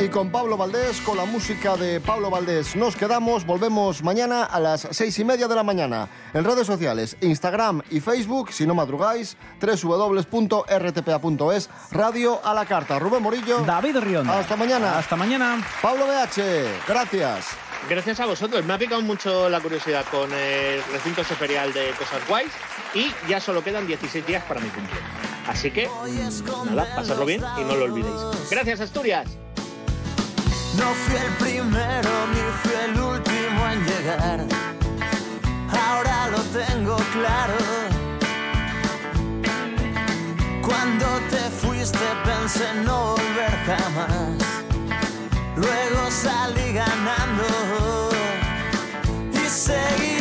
Y 0.00 0.08
con 0.08 0.30
Pablo 0.30 0.56
Valdés, 0.56 0.98
con 1.02 1.18
la 1.18 1.26
música 1.26 1.76
de 1.76 2.00
Pablo 2.00 2.30
Valdés, 2.30 2.74
nos 2.74 2.96
quedamos. 2.96 3.44
Volvemos 3.44 4.02
mañana 4.02 4.44
a 4.44 4.58
las 4.58 4.88
seis 4.92 5.18
y 5.18 5.24
media 5.24 5.46
de 5.46 5.54
la 5.54 5.62
mañana. 5.62 6.08
En 6.32 6.42
redes 6.42 6.66
sociales, 6.66 7.18
Instagram 7.20 7.82
y 7.90 8.00
Facebook, 8.00 8.50
si 8.50 8.66
no 8.66 8.74
madrugáis, 8.74 9.36
www.rtpa.es, 9.60 10.40
radio 11.90 12.40
a 12.42 12.54
la 12.54 12.64
carta. 12.64 12.98
Rubén 12.98 13.22
Morillo. 13.22 13.58
David 13.58 13.98
Rionda. 13.98 14.38
Hasta 14.38 14.56
mañana. 14.56 14.96
Hasta 14.98 15.16
mañana. 15.16 15.62
Pablo 15.82 16.06
BH, 16.06 16.86
gracias. 16.88 17.48
Gracias 17.86 18.20
a 18.20 18.26
vosotros. 18.26 18.64
Me 18.64 18.72
ha 18.72 18.78
picado 18.78 19.02
mucho 19.02 19.50
la 19.50 19.60
curiosidad 19.60 20.06
con 20.10 20.32
el 20.32 20.82
recinto 20.84 21.22
superial 21.24 21.74
de 21.74 21.90
Cosas 21.98 22.26
Guays 22.26 22.52
y 22.94 23.12
ya 23.28 23.38
solo 23.38 23.62
quedan 23.62 23.86
16 23.86 24.26
días 24.26 24.42
para 24.44 24.60
mi 24.60 24.70
cumpleaños. 24.70 25.10
Así 25.46 25.70
que, 25.70 25.90
nada, 26.70 26.96
pasadlo 26.96 27.26
bien 27.26 27.42
y 27.58 27.64
no 27.64 27.76
lo 27.76 27.84
olvidéis. 27.84 28.48
Gracias, 28.50 28.80
Asturias. 28.80 29.28
No 30.76 30.94
fui 30.94 31.16
el 31.16 31.32
primero 31.34 32.10
ni 32.32 32.42
fui 32.62 32.74
el 32.84 33.00
último 33.00 33.66
en 33.72 33.84
llegar. 33.84 34.46
Ahora 35.68 36.28
lo 36.28 36.40
tengo 36.58 36.96
claro. 37.12 37.58
Cuando 40.62 41.06
te 41.30 41.50
fuiste 41.50 42.06
pensé 42.24 42.72
no 42.84 43.16
volver 43.16 43.54
jamás. 43.66 44.50
Luego 45.56 46.10
salí 46.10 46.72
ganando 46.72 48.10
y 49.32 49.48
seguí. 49.48 50.19